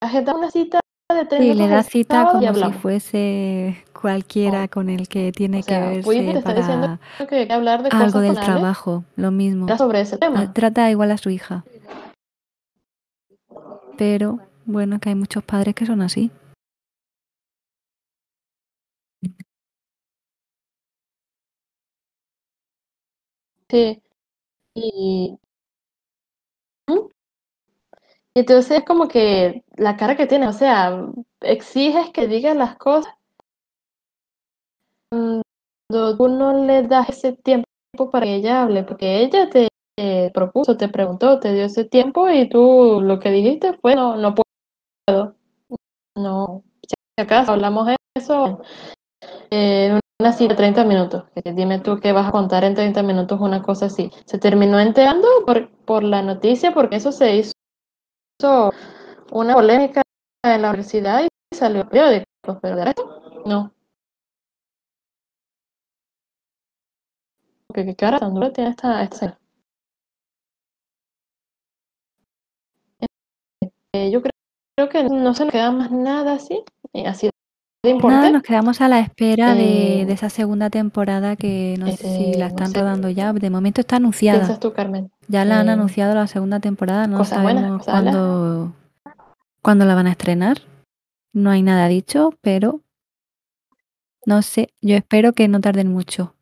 agendar 0.00 0.36
una 0.36 0.50
cita 0.50 0.80
de 1.14 1.24
tres 1.24 1.40
sí, 1.40 1.54
le 1.54 1.68
da 1.68 1.82
cita 1.82 2.28
como 2.30 2.54
si 2.54 2.72
fuese 2.72 3.84
cualquiera 3.92 4.64
Oh, 4.64 4.68
con 4.68 4.90
el 4.90 5.08
que 5.08 5.32
tiene 5.32 5.60
O 5.60 5.62
sea, 5.62 5.80
que 5.80 5.96
verse 5.96 6.30
está 6.30 6.54
diciendo 6.54 6.98
para 7.18 7.28
que 7.28 7.36
hay 7.36 7.46
que 7.46 7.52
hablar 7.52 7.82
de 7.82 7.88
algo 7.90 8.04
cosas 8.06 8.22
del 8.22 8.40
trabajo, 8.40 9.04
lo 9.16 9.30
mismo. 9.30 9.66
era 9.66 9.78
sobre 9.78 10.00
ese 10.00 10.16
Ah, 10.16 10.18
tema. 10.20 10.52
Trata 10.52 10.90
igual 10.90 11.10
a 11.10 11.18
su 11.18 11.30
hija, 11.30 11.64
pero 13.96 14.40
bueno, 14.66 14.98
que 15.00 15.10
hay 15.10 15.14
muchos 15.14 15.42
padres 15.44 15.74
que 15.74 15.86
son 15.86 16.02
así. 16.02 16.30
Sí. 23.70 24.02
Y, 24.74 25.38
y 28.36 28.40
entonces 28.40 28.78
es 28.78 28.84
como 28.84 29.08
que 29.08 29.64
la 29.76 29.96
cara 29.96 30.16
que 30.16 30.26
tiene, 30.26 30.48
o 30.48 30.52
sea, 30.52 31.06
exiges 31.40 32.10
que 32.10 32.26
diga 32.26 32.54
las 32.54 32.76
cosas 32.76 33.14
cuando 35.08 36.16
tú 36.16 36.28
no 36.28 36.64
le 36.64 36.82
das 36.82 37.08
ese 37.10 37.32
tiempo 37.32 37.66
para 38.10 38.26
que 38.26 38.34
ella 38.36 38.62
hable, 38.62 38.82
porque 38.82 39.22
ella 39.22 39.48
te 39.48 39.68
propuso, 40.32 40.76
te 40.76 40.88
preguntó, 40.88 41.38
te 41.38 41.52
dio 41.52 41.64
ese 41.64 41.84
tiempo 41.84 42.28
y 42.28 42.48
tú 42.48 43.00
lo 43.00 43.20
que 43.20 43.30
dijiste 43.30 43.74
fue 43.74 43.94
no, 43.94 44.16
no 44.16 44.34
puedo. 44.34 45.36
No, 46.16 46.62
si 46.88 47.22
acaso 47.22 47.52
hablamos 47.52 47.86
de 47.86 47.96
eso 48.16 48.60
en 49.50 50.00
una 50.20 50.32
cita 50.32 50.54
de 50.54 50.56
30 50.56 50.84
minutos. 50.84 51.24
Dime 51.44 51.78
tú 51.80 51.98
qué 52.00 52.12
vas 52.12 52.28
a 52.28 52.32
contar 52.32 52.64
en 52.64 52.74
30 52.74 53.02
minutos 53.02 53.40
una 53.40 53.62
cosa 53.62 53.86
así. 53.86 54.10
Se 54.24 54.38
terminó 54.38 54.80
enterando 54.80 55.28
por, 55.46 55.70
por 55.84 56.02
la 56.02 56.22
noticia 56.22 56.72
porque 56.72 56.96
eso 56.96 57.12
se 57.12 57.36
hizo 57.36 57.53
una 59.30 59.54
polémica 59.54 60.02
en 60.44 60.62
la 60.62 60.70
universidad 60.70 61.22
y 61.22 61.56
salió 61.56 61.82
el 61.82 61.88
periódico, 61.88 62.58
pero 62.60 62.76
de 62.76 62.84
resto, 62.84 63.42
no. 63.46 63.72
Porque 67.66 67.86
qué 67.86 67.96
cara 67.96 68.18
tan 68.18 68.34
dura 68.34 68.52
tiene 68.52 68.70
esta 68.70 69.02
escena. 69.02 69.38
Eh, 73.94 74.10
yo 74.10 74.20
creo, 74.20 74.30
creo, 74.76 74.88
que 74.88 75.04
no 75.04 75.34
se 75.34 75.44
nos 75.44 75.52
queda 75.52 75.70
más 75.70 75.90
nada 75.90 76.34
así, 76.34 76.64
eh, 76.92 77.06
así 77.06 77.30
de 77.84 77.90
importante. 77.90 78.26
Nada, 78.26 78.30
nos 78.32 78.42
quedamos 78.42 78.80
a 78.80 78.88
la 78.88 78.98
espera 78.98 79.54
de, 79.54 80.04
de, 80.06 80.12
esa 80.12 80.30
segunda 80.30 80.70
temporada 80.70 81.36
que 81.36 81.76
no 81.78 81.86
sé 81.92 81.96
si 81.96 82.34
la 82.34 82.46
están 82.46 82.68
no 82.68 82.72
sé. 82.72 82.80
rodando 82.80 83.08
ya. 83.10 83.32
De 83.32 83.50
momento 83.50 83.80
está 83.80 83.96
anunciada. 83.96 84.40
¿Piensas 84.40 84.58
tú, 84.58 84.72
Carmen? 84.72 85.10
Ya 85.28 85.44
la 85.44 85.60
han 85.60 85.68
anunciado 85.68 86.14
la 86.14 86.26
segunda 86.26 86.60
temporada, 86.60 87.06
no 87.06 87.24
sabemos 87.24 87.84
cuándo, 87.84 88.72
cuándo 89.62 89.84
la 89.84 89.94
van 89.94 90.06
a 90.06 90.10
estrenar. 90.10 90.58
No 91.32 91.50
hay 91.50 91.62
nada 91.62 91.88
dicho, 91.88 92.30
pero 92.40 92.80
no 94.26 94.42
sé, 94.42 94.68
yo 94.80 94.96
espero 94.96 95.32
que 95.32 95.48
no 95.48 95.60
tarden 95.60 95.92
mucho. 95.92 96.34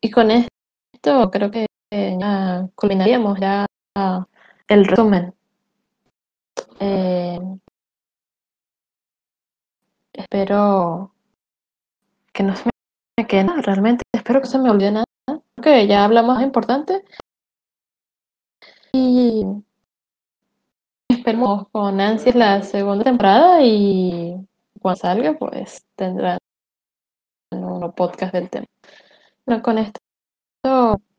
Y 0.00 0.10
con 0.10 0.30
esto 0.30 1.30
creo 1.30 1.50
que 1.50 1.66
ya 1.92 2.68
culminaríamos 2.74 3.38
ya 3.38 3.66
el 4.68 4.84
resumen. 4.86 5.34
Eh, 6.84 7.38
espero 10.12 11.14
que 12.32 12.42
no 12.42 12.56
se 12.56 12.70
me 13.16 13.26
quede 13.28 13.44
nada, 13.44 13.62
realmente 13.62 14.02
espero 14.12 14.40
que 14.40 14.48
se 14.48 14.58
me 14.58 14.68
olvide 14.68 14.90
nada, 14.90 15.04
porque 15.54 15.86
ya 15.86 16.04
hablamos 16.04 16.34
más 16.34 16.44
importante. 16.44 17.04
Y 18.92 19.44
esperemos 21.08 21.68
con 21.68 22.00
ansias 22.00 22.34
la 22.34 22.62
segunda 22.64 23.04
temporada 23.04 23.62
y 23.62 24.34
cuando 24.80 25.00
salga 25.00 25.34
pues 25.34 25.84
tendrán 25.94 26.38
un 27.52 27.92
podcast 27.92 28.34
del 28.34 28.50
tema. 28.50 28.66
Bueno, 29.46 29.62
con 29.62 29.78
esto 29.78 30.00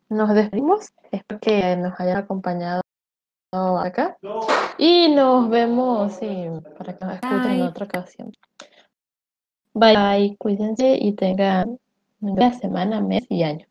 nos 0.10 0.34
despedimos. 0.34 0.90
Espero 1.12 1.40
que 1.40 1.78
nos 1.78 1.98
hayan 2.02 2.18
acompañado 2.18 2.83
acá. 3.54 4.18
Y 4.78 5.10
nos 5.10 5.50
vemos 5.50 6.14
sí, 6.14 6.48
para 6.78 6.98
que 6.98 7.06
nos 7.06 7.16
escuchen 7.16 7.52
en 7.52 7.62
otra 7.62 7.86
ocasión. 7.86 8.32
Bye, 9.74 9.96
bye, 9.96 10.38
cuídense 10.38 10.98
y 11.00 11.14
tengan 11.14 11.80
una 12.22 12.54
semana, 12.54 13.02
mes 13.02 13.26
y 13.30 13.44
año. 13.44 13.66